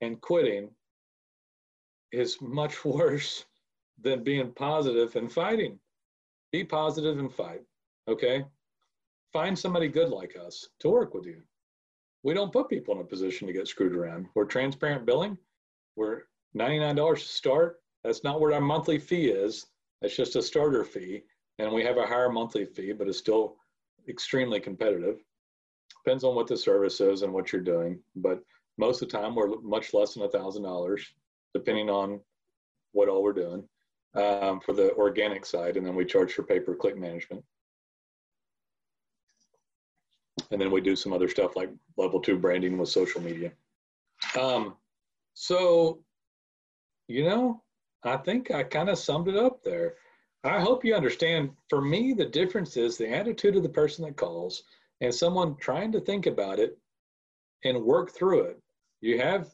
and 0.00 0.20
quitting 0.20 0.70
is 2.12 2.38
much 2.40 2.84
worse 2.84 3.44
than 4.00 4.24
being 4.24 4.52
positive 4.52 5.16
and 5.16 5.30
fighting. 5.30 5.78
Be 6.52 6.64
positive 6.64 7.18
and 7.18 7.32
fight. 7.32 7.62
Okay. 8.08 8.44
Find 9.32 9.56
somebody 9.56 9.88
good 9.88 10.10
like 10.10 10.36
us 10.36 10.68
to 10.80 10.88
work 10.88 11.14
with 11.14 11.24
you. 11.26 11.42
we 12.22 12.34
don't 12.34 12.52
put 12.52 12.68
people 12.68 12.94
in 12.94 13.00
a 13.00 13.04
position 13.04 13.46
to 13.46 13.52
get 13.52 13.68
screwed 13.68 13.94
around. 13.94 14.26
We're 14.34 14.44
transparent 14.44 15.06
billing. 15.06 15.38
We're 15.96 16.22
$99 16.56 17.14
to 17.14 17.20
start. 17.20 17.80
That's 18.02 18.24
not 18.24 18.40
what 18.40 18.52
our 18.52 18.60
monthly 18.60 18.98
fee 18.98 19.28
is. 19.28 19.66
That's 20.02 20.16
just 20.16 20.36
a 20.36 20.42
starter 20.42 20.84
fee. 20.84 21.22
And 21.58 21.72
we 21.72 21.84
have 21.84 21.98
a 21.98 22.06
higher 22.06 22.30
monthly 22.30 22.64
fee, 22.64 22.92
but 22.92 23.06
it's 23.06 23.18
still 23.18 23.56
extremely 24.08 24.60
competitive. 24.60 25.22
Depends 26.04 26.24
on 26.24 26.34
what 26.34 26.46
the 26.46 26.56
service 26.56 27.00
is 27.00 27.22
and 27.22 27.32
what 27.32 27.52
you're 27.52 27.62
doing. 27.62 28.00
But 28.16 28.42
most 28.76 29.02
of 29.02 29.08
the 29.08 29.16
time, 29.16 29.34
we're 29.34 29.60
much 29.60 29.94
less 29.94 30.14
than 30.14 30.28
$1,000, 30.28 31.00
depending 31.54 31.90
on 31.90 32.20
what 32.92 33.08
all 33.08 33.22
we're 33.22 33.32
doing 33.32 33.68
um, 34.14 34.60
for 34.60 34.72
the 34.72 34.92
organic 34.94 35.46
side. 35.46 35.76
And 35.76 35.86
then 35.86 35.94
we 35.94 36.04
charge 36.04 36.32
for 36.32 36.42
pay 36.42 36.60
per 36.60 36.74
click 36.74 36.96
management. 36.96 37.44
And 40.50 40.60
then 40.60 40.70
we 40.70 40.80
do 40.80 40.96
some 40.96 41.12
other 41.12 41.28
stuff 41.28 41.54
like 41.54 41.70
level 41.96 42.20
two 42.20 42.38
branding 42.38 42.78
with 42.78 42.88
social 42.88 43.20
media. 43.20 43.52
Um, 44.38 44.74
so, 45.34 46.00
you 47.08 47.24
know, 47.24 47.62
I 48.02 48.16
think 48.16 48.50
I 48.50 48.62
kind 48.64 48.88
of 48.88 48.98
summed 48.98 49.28
it 49.28 49.36
up 49.36 49.62
there. 49.62 49.94
I 50.42 50.58
hope 50.58 50.84
you 50.84 50.94
understand. 50.94 51.50
For 51.68 51.80
me, 51.80 52.14
the 52.14 52.24
difference 52.24 52.76
is 52.76 52.96
the 52.96 53.12
attitude 53.12 53.56
of 53.56 53.62
the 53.62 53.68
person 53.68 54.04
that 54.04 54.16
calls 54.16 54.62
and 55.00 55.14
someone 55.14 55.56
trying 55.56 55.92
to 55.92 56.00
think 56.00 56.26
about 56.26 56.58
it 56.58 56.78
and 57.64 57.84
work 57.84 58.10
through 58.10 58.42
it. 58.42 58.62
You 59.00 59.18
have 59.18 59.48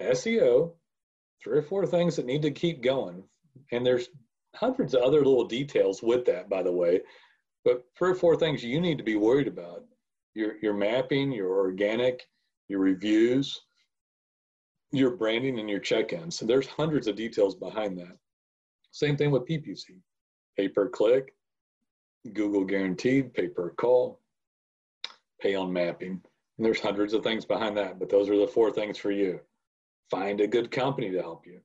SEO, 0.00 0.72
three 1.42 1.58
or 1.58 1.62
four 1.62 1.86
things 1.86 2.16
that 2.16 2.26
need 2.26 2.42
to 2.42 2.50
keep 2.50 2.82
going. 2.82 3.22
And 3.72 3.84
there's 3.84 4.08
hundreds 4.54 4.94
of 4.94 5.02
other 5.02 5.18
little 5.18 5.44
details 5.44 6.02
with 6.02 6.24
that, 6.26 6.48
by 6.48 6.62
the 6.62 6.72
way. 6.72 7.00
But 7.64 7.84
three 7.98 8.10
or 8.10 8.14
four 8.14 8.36
things 8.36 8.64
you 8.64 8.80
need 8.80 8.98
to 8.98 9.04
be 9.04 9.16
worried 9.16 9.48
about 9.48 9.84
your, 10.34 10.54
your 10.62 10.74
mapping, 10.74 11.30
your 11.32 11.58
organic, 11.58 12.26
your 12.68 12.80
reviews, 12.80 13.60
your 14.92 15.16
branding, 15.16 15.58
and 15.58 15.68
your 15.68 15.78
check 15.80 16.12
ins. 16.12 16.38
So 16.38 16.46
there's 16.46 16.66
hundreds 16.66 17.06
of 17.06 17.16
details 17.16 17.54
behind 17.54 17.98
that. 17.98 18.16
Same 18.92 19.16
thing 19.16 19.30
with 19.30 19.46
PPC 19.46 20.00
pay 20.56 20.68
per 20.68 20.88
click, 20.88 21.34
Google 22.32 22.64
guaranteed, 22.64 23.32
pay 23.32 23.48
per 23.48 23.70
call, 23.70 24.20
pay 25.40 25.54
on 25.54 25.72
mapping. 25.72 26.20
And 26.58 26.66
there's 26.66 26.80
hundreds 26.80 27.14
of 27.14 27.22
things 27.22 27.44
behind 27.44 27.76
that, 27.78 27.98
but 27.98 28.10
those 28.10 28.28
are 28.28 28.36
the 28.36 28.46
four 28.46 28.70
things 28.70 28.98
for 28.98 29.10
you. 29.10 29.40
Find 30.10 30.40
a 30.40 30.46
good 30.46 30.70
company 30.70 31.10
to 31.10 31.22
help 31.22 31.46
you. 31.46 31.60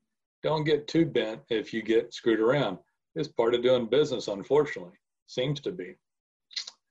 Don't 0.45 0.63
get 0.63 0.88
too 0.88 1.08
bent 1.08 1.41
if 1.49 1.73
you 1.73 1.81
get 1.81 2.13
screwed 2.13 2.39
around. 2.39 2.77
It's 3.15 3.27
part 3.27 3.55
of 3.55 3.63
doing 3.63 3.88
business, 3.88 4.27
unfortunately. 4.27 4.93
Seems 5.25 5.60
to 5.62 5.71
be 5.71 5.95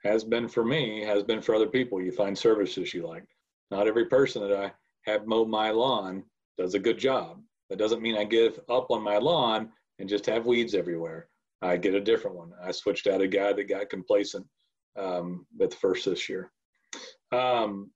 has 0.03 0.25
been 0.25 0.49
for 0.49 0.65
me, 0.65 1.05
has 1.05 1.23
been 1.23 1.41
for 1.41 1.55
other 1.55 1.69
people. 1.69 2.03
You 2.03 2.11
find 2.11 2.37
services 2.37 2.93
you 2.93 3.07
like. 3.07 3.25
Not 3.71 3.87
every 3.87 4.07
person 4.07 4.43
that 4.43 4.59
I 4.59 4.73
have 5.09 5.29
mowed 5.29 5.49
my 5.49 5.71
lawn 5.71 6.25
does 6.59 6.75
a 6.75 6.81
good 6.81 6.99
job. 6.99 7.41
That 7.71 7.79
doesn't 7.79 8.03
mean 8.03 8.19
I 8.19 8.25
give 8.25 8.59
up 8.69 8.91
on 8.91 9.05
my 9.05 9.19
lawn 9.19 9.71
and 10.01 10.09
just 10.09 10.27
have 10.27 10.47
weeds 10.47 10.75
everywhere. 10.75 11.29
I 11.63 11.77
get 11.77 11.95
a 11.95 12.01
different 12.01 12.37
one. 12.37 12.51
I 12.61 12.73
switched 12.73 13.07
out 13.07 13.21
a 13.21 13.29
guy 13.29 13.53
that 13.53 13.69
got 13.69 13.89
complacent 13.89 14.45
um, 14.99 15.47
at 15.63 15.71
the 15.71 15.77
first 15.77 16.07
this 16.07 16.29
year. 16.29 16.51
Um, 17.31 17.93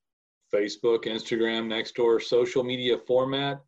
Facebook, 0.55 1.07
Instagram, 1.07 1.67
Nextdoor, 1.67 2.23
social 2.23 2.63
media 2.63 2.97
format, 2.97 3.61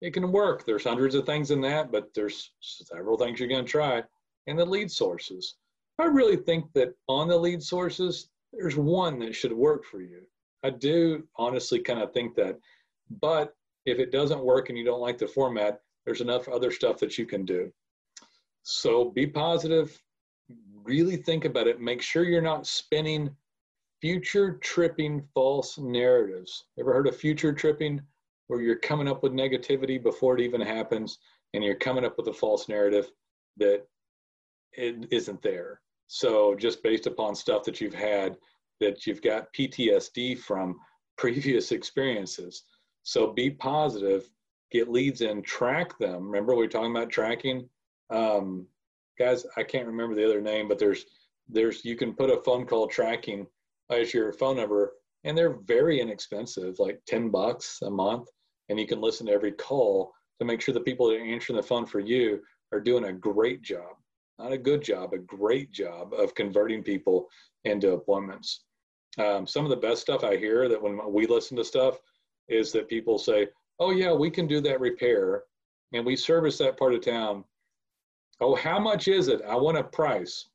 it 0.00 0.12
can 0.12 0.30
work. 0.32 0.64
There's 0.64 0.84
hundreds 0.84 1.14
of 1.14 1.26
things 1.26 1.50
in 1.50 1.60
that, 1.62 1.90
but 1.90 2.12
there's 2.14 2.52
several 2.60 3.16
things 3.16 3.40
you're 3.40 3.48
going 3.48 3.64
to 3.64 3.70
try. 3.70 4.02
And 4.46 4.58
the 4.58 4.64
lead 4.64 4.90
sources. 4.90 5.56
I 5.98 6.04
really 6.04 6.36
think 6.36 6.72
that 6.74 6.94
on 7.08 7.28
the 7.28 7.36
lead 7.36 7.62
sources, 7.62 8.28
there's 8.52 8.76
one 8.76 9.18
that 9.20 9.34
should 9.34 9.52
work 9.52 9.84
for 9.84 10.00
you. 10.00 10.22
I 10.64 10.70
do 10.70 11.24
honestly 11.36 11.80
kind 11.80 12.00
of 12.00 12.12
think 12.12 12.34
that. 12.36 12.58
But 13.20 13.54
if 13.86 13.98
it 13.98 14.12
doesn't 14.12 14.44
work 14.44 14.68
and 14.68 14.78
you 14.78 14.84
don't 14.84 15.00
like 15.00 15.18
the 15.18 15.26
format, 15.26 15.80
there's 16.04 16.20
enough 16.20 16.48
other 16.48 16.70
stuff 16.70 16.98
that 16.98 17.18
you 17.18 17.26
can 17.26 17.44
do. 17.44 17.72
So 18.62 19.06
be 19.10 19.26
positive, 19.26 20.00
really 20.82 21.16
think 21.16 21.44
about 21.44 21.66
it. 21.66 21.80
Make 21.80 22.02
sure 22.02 22.24
you're 22.24 22.40
not 22.40 22.66
spinning 22.66 23.30
future 24.00 24.58
tripping 24.62 25.26
false 25.34 25.78
narratives. 25.78 26.64
Ever 26.78 26.92
heard 26.92 27.08
of 27.08 27.16
future 27.16 27.52
tripping? 27.52 28.00
Where 28.48 28.60
you're 28.60 28.78
coming 28.78 29.08
up 29.08 29.22
with 29.22 29.32
negativity 29.32 30.02
before 30.02 30.34
it 30.34 30.40
even 30.40 30.60
happens 30.60 31.18
and 31.54 31.62
you're 31.62 31.76
coming 31.76 32.04
up 32.04 32.16
with 32.16 32.28
a 32.28 32.32
false 32.32 32.68
narrative 32.68 33.10
that 33.56 33.86
it 34.72 35.06
isn't 35.10 35.42
there. 35.42 35.80
So 36.06 36.54
just 36.54 36.82
based 36.82 37.06
upon 37.06 37.34
stuff 37.34 37.64
that 37.64 37.80
you've 37.80 37.94
had 37.94 38.36
that 38.80 39.06
you've 39.06 39.22
got 39.22 39.52
PTSD 39.52 40.38
from 40.38 40.78
previous 41.18 41.72
experiences. 41.72 42.64
So 43.02 43.32
be 43.32 43.50
positive, 43.50 44.30
get 44.70 44.90
leads 44.90 45.20
in, 45.20 45.42
track 45.42 45.98
them. 45.98 46.26
Remember 46.26 46.54
we 46.54 46.66
are 46.66 46.68
talking 46.68 46.94
about 46.94 47.10
tracking? 47.10 47.68
Um, 48.10 48.66
guys, 49.18 49.44
I 49.56 49.62
can't 49.62 49.86
remember 49.86 50.14
the 50.14 50.24
other 50.24 50.40
name, 50.40 50.68
but 50.68 50.78
there's 50.78 51.04
there's 51.48 51.84
you 51.84 51.96
can 51.96 52.12
put 52.12 52.30
a 52.30 52.42
phone 52.42 52.66
call 52.66 52.86
tracking 52.86 53.46
as 53.90 54.12
your 54.12 54.32
phone 54.32 54.56
number 54.56 54.92
and 55.24 55.36
they're 55.36 55.58
very 55.64 56.00
inexpensive, 56.00 56.78
like 56.78 57.00
10 57.06 57.30
bucks 57.30 57.80
a 57.82 57.90
month. 57.90 58.28
And 58.68 58.78
you 58.78 58.86
can 58.86 59.00
listen 59.00 59.26
to 59.26 59.32
every 59.32 59.52
call 59.52 60.12
to 60.38 60.44
make 60.44 60.60
sure 60.60 60.74
the 60.74 60.80
people 60.80 61.08
that 61.08 61.16
are 61.16 61.24
answering 61.24 61.56
the 61.56 61.62
phone 61.62 61.86
for 61.86 62.00
you 62.00 62.40
are 62.72 62.80
doing 62.80 63.04
a 63.04 63.12
great 63.12 63.62
job 63.62 63.96
not 64.38 64.52
a 64.52 64.58
good 64.58 64.82
job, 64.82 65.12
a 65.12 65.18
great 65.18 65.72
job 65.72 66.14
of 66.14 66.34
converting 66.34 66.82
people 66.82 67.28
into 67.64 67.92
appointments. 67.92 68.64
Um, 69.18 69.46
some 69.46 69.64
of 69.64 69.70
the 69.70 69.76
best 69.76 70.00
stuff 70.00 70.22
I 70.22 70.36
hear 70.36 70.68
that 70.68 70.80
when 70.80 71.00
we 71.12 71.26
listen 71.26 71.56
to 71.56 71.64
stuff 71.64 71.98
is 72.48 72.70
that 72.72 72.88
people 72.88 73.18
say, 73.18 73.48
"Oh 73.80 73.90
yeah, 73.90 74.12
we 74.12 74.30
can 74.30 74.46
do 74.46 74.60
that 74.60 74.80
repair, 74.80 75.44
and 75.92 76.06
we 76.06 76.14
service 76.14 76.56
that 76.58 76.76
part 76.76 76.94
of 76.94 77.00
town." 77.00 77.44
Oh, 78.40 78.54
how 78.54 78.78
much 78.78 79.08
is 79.08 79.26
it? 79.26 79.42
I 79.42 79.56
want 79.56 79.78
a 79.78 79.84
price. 79.84 80.48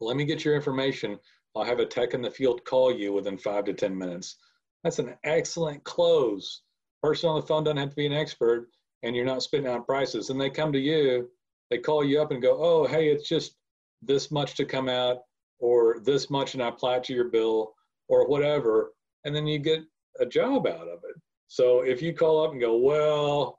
let 0.00 0.16
me 0.16 0.24
get 0.24 0.44
your 0.44 0.56
information. 0.56 1.20
I'll 1.54 1.62
have 1.64 1.78
a 1.78 1.86
tech 1.86 2.14
in 2.14 2.22
the 2.22 2.30
field 2.30 2.64
call 2.64 2.90
you 2.92 3.12
within 3.12 3.38
five 3.38 3.64
to 3.66 3.74
ten 3.74 3.96
minutes. 3.96 4.36
That's 4.82 4.98
an 4.98 5.16
excellent 5.22 5.84
close. 5.84 6.62
Person 7.02 7.30
on 7.30 7.40
the 7.40 7.46
phone 7.46 7.64
doesn't 7.64 7.78
have 7.78 7.90
to 7.90 7.96
be 7.96 8.06
an 8.06 8.12
expert, 8.12 8.68
and 9.02 9.16
you're 9.16 9.24
not 9.24 9.42
spitting 9.42 9.66
out 9.66 9.86
prices. 9.86 10.30
And 10.30 10.40
they 10.40 10.50
come 10.50 10.72
to 10.72 10.78
you 10.78 11.28
they 11.72 11.78
call 11.78 12.04
you 12.04 12.20
up 12.20 12.32
and 12.32 12.42
go, 12.42 12.58
oh, 12.62 12.86
hey, 12.86 13.08
it's 13.08 13.26
just 13.26 13.56
this 14.02 14.30
much 14.30 14.56
to 14.56 14.66
come 14.66 14.90
out 14.90 15.20
or 15.58 16.00
this 16.04 16.28
much 16.28 16.52
and 16.52 16.62
I 16.62 16.68
apply 16.68 16.96
it 16.96 17.04
to 17.04 17.14
your 17.14 17.30
bill 17.30 17.72
or 18.08 18.28
whatever. 18.28 18.92
And 19.24 19.34
then 19.34 19.46
you 19.46 19.58
get 19.58 19.80
a 20.20 20.26
job 20.26 20.66
out 20.66 20.86
of 20.86 20.98
it. 21.08 21.16
So 21.48 21.80
if 21.80 22.02
you 22.02 22.12
call 22.12 22.44
up 22.44 22.52
and 22.52 22.60
go, 22.60 22.76
well, 22.76 23.58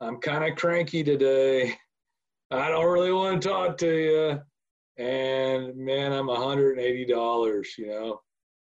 I'm 0.00 0.16
kind 0.16 0.50
of 0.50 0.58
cranky 0.58 1.04
today. 1.04 1.76
I 2.50 2.70
don't 2.70 2.90
really 2.90 3.12
want 3.12 3.40
to 3.40 3.48
talk 3.48 3.78
to 3.78 3.86
you. 3.86 4.40
And 5.04 5.76
man, 5.76 6.12
I'm 6.12 6.26
$180, 6.26 7.66
you 7.78 7.86
know. 7.86 8.20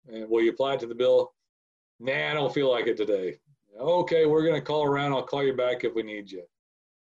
And 0.06 0.28
will 0.28 0.42
you 0.42 0.50
apply 0.50 0.74
it 0.74 0.80
to 0.80 0.86
the 0.86 0.94
bill? 0.94 1.32
Nah, 1.98 2.30
I 2.30 2.34
don't 2.34 2.52
feel 2.52 2.70
like 2.70 2.88
it 2.88 2.98
today. 2.98 3.38
Okay, 3.80 4.26
we're 4.26 4.42
going 4.42 4.54
to 4.54 4.60
call 4.60 4.84
around. 4.84 5.12
I'll 5.12 5.22
call 5.22 5.42
you 5.42 5.54
back 5.54 5.84
if 5.84 5.94
we 5.94 6.02
need 6.02 6.30
you 6.30 6.44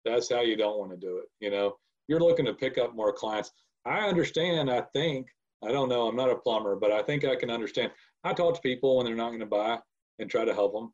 that's 0.06 0.30
how 0.32 0.42
you 0.42 0.56
don't 0.56 0.78
want 0.78 0.92
to 0.92 0.98
do 0.98 1.18
it. 1.18 1.26
You 1.40 1.52
know, 1.52 1.76
you're 2.08 2.20
looking 2.20 2.46
to 2.46 2.54
pick 2.54 2.78
up 2.78 2.96
more 2.96 3.12
clients. 3.12 3.52
I 3.86 4.08
understand. 4.08 4.70
I 4.72 4.82
think 4.94 5.28
I 5.64 5.72
don't 5.72 5.90
know. 5.90 6.08
I'm 6.08 6.16
not 6.16 6.30
a 6.30 6.36
plumber, 6.36 6.76
but 6.76 6.92
I 6.92 7.02
think 7.02 7.26
I 7.26 7.36
can 7.36 7.50
understand. 7.50 7.92
I 8.24 8.34
talk 8.34 8.56
to 8.56 8.62
people 8.62 8.98
when 8.98 9.06
they're 9.06 9.16
not 9.16 9.30
going 9.30 9.40
to 9.40 9.46
buy 9.46 9.80
and 10.20 10.30
try 10.30 10.46
to 10.46 10.54
help 10.54 10.74
them. 10.74 10.94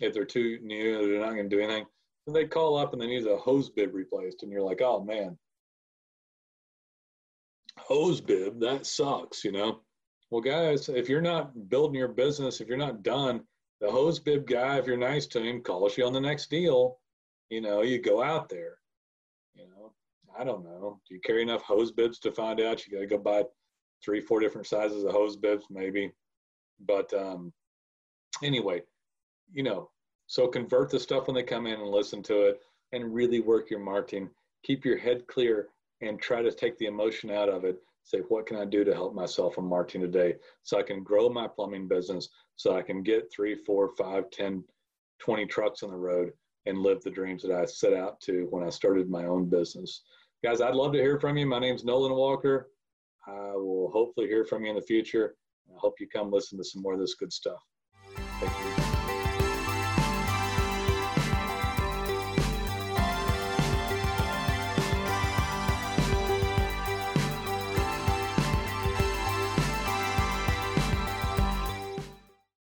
If 0.00 0.12
they're 0.12 0.24
too 0.24 0.58
new, 0.62 1.08
they're 1.08 1.20
not 1.20 1.34
going 1.34 1.48
to 1.48 1.56
do 1.56 1.62
anything. 1.62 1.86
So 2.26 2.34
they 2.34 2.46
call 2.46 2.76
up 2.76 2.92
and 2.92 3.00
they 3.00 3.06
need 3.06 3.26
a 3.26 3.36
hose 3.36 3.70
bib 3.70 3.94
replaced, 3.94 4.42
and 4.42 4.52
you're 4.52 4.62
like, 4.62 4.80
oh 4.82 5.02
man, 5.02 5.38
hose 7.78 8.20
bib 8.20 8.60
that 8.60 8.86
sucks. 8.86 9.44
You 9.44 9.52
know. 9.52 9.80
Well, 10.30 10.40
guys, 10.40 10.88
if 10.88 11.08
you're 11.08 11.20
not 11.20 11.68
building 11.68 11.96
your 11.98 12.08
business, 12.08 12.60
if 12.60 12.66
you're 12.66 12.76
not 12.76 13.02
done, 13.02 13.42
the 13.84 13.90
hose 13.90 14.18
bib 14.18 14.46
guy, 14.46 14.78
if 14.78 14.86
you're 14.86 14.96
nice 14.96 15.26
to 15.26 15.40
him, 15.40 15.60
calls 15.60 15.98
you 15.98 16.06
on 16.06 16.12
the 16.12 16.20
next 16.20 16.50
deal 16.50 16.98
you 17.50 17.60
know, 17.60 17.82
you 17.82 18.00
go 18.00 18.22
out 18.22 18.48
there, 18.48 18.78
you 19.54 19.66
know, 19.68 19.92
I 20.38 20.44
don't 20.44 20.64
know. 20.64 21.00
Do 21.08 21.14
you 21.14 21.20
carry 21.20 21.42
enough 21.42 21.62
hose 21.62 21.92
bibs 21.92 22.18
to 22.20 22.32
find 22.32 22.60
out? 22.60 22.84
You 22.84 22.92
got 22.92 23.00
to 23.00 23.06
go 23.06 23.18
buy 23.18 23.44
three, 24.04 24.20
four 24.20 24.40
different 24.40 24.66
sizes 24.66 25.04
of 25.04 25.12
hose 25.12 25.36
bibs, 25.36 25.66
maybe. 25.70 26.10
But 26.80 27.12
um, 27.14 27.52
anyway, 28.42 28.82
you 29.52 29.62
know, 29.62 29.90
so 30.26 30.48
convert 30.48 30.90
the 30.90 30.98
stuff 30.98 31.28
when 31.28 31.36
they 31.36 31.42
come 31.42 31.66
in 31.66 31.80
and 31.80 31.88
listen 31.88 32.22
to 32.24 32.48
it 32.48 32.60
and 32.92 33.14
really 33.14 33.40
work 33.40 33.70
your 33.70 33.80
marketing. 33.80 34.30
Keep 34.64 34.84
your 34.84 34.98
head 34.98 35.26
clear 35.26 35.68
and 36.00 36.20
try 36.20 36.42
to 36.42 36.50
take 36.50 36.76
the 36.78 36.86
emotion 36.86 37.30
out 37.30 37.48
of 37.48 37.64
it. 37.64 37.76
Say, 38.04 38.18
what 38.28 38.46
can 38.46 38.58
I 38.58 38.66
do 38.66 38.84
to 38.84 38.94
help 38.94 39.14
myself 39.14 39.56
in 39.56 39.64
marketing 39.64 40.02
today 40.02 40.36
so 40.62 40.78
I 40.78 40.82
can 40.82 41.02
grow 41.02 41.28
my 41.30 41.48
plumbing 41.48 41.88
business, 41.88 42.28
so 42.56 42.76
I 42.76 42.82
can 42.82 43.02
get 43.02 43.32
three, 43.32 43.54
four, 43.54 43.88
five, 43.96 44.30
ten, 44.30 44.62
twenty 45.18 45.46
trucks 45.46 45.82
on 45.82 45.90
the 45.90 45.96
road 45.96 46.32
and 46.66 46.78
live 46.78 47.02
the 47.02 47.10
dreams 47.10 47.42
that 47.42 47.52
I 47.52 47.64
set 47.64 47.94
out 47.94 48.20
to 48.22 48.46
when 48.50 48.62
I 48.62 48.68
started 48.68 49.08
my 49.08 49.24
own 49.24 49.48
business. 49.48 50.02
Guys, 50.42 50.60
I'd 50.60 50.74
love 50.74 50.92
to 50.92 50.98
hear 50.98 51.18
from 51.18 51.38
you. 51.38 51.46
My 51.46 51.58
name's 51.58 51.84
Nolan 51.84 52.12
Walker. 52.12 52.70
I 53.26 53.56
will 53.56 53.90
hopefully 53.90 54.26
hear 54.26 54.44
from 54.44 54.64
you 54.64 54.70
in 54.70 54.76
the 54.76 54.82
future. 54.82 55.36
I 55.74 55.78
hope 55.78 55.94
you 55.98 56.06
come 56.06 56.30
listen 56.30 56.58
to 56.58 56.64
some 56.64 56.82
more 56.82 56.92
of 56.92 57.00
this 57.00 57.14
good 57.14 57.32
stuff. 57.32 57.60
Thank 58.40 58.88
you. 58.88 58.93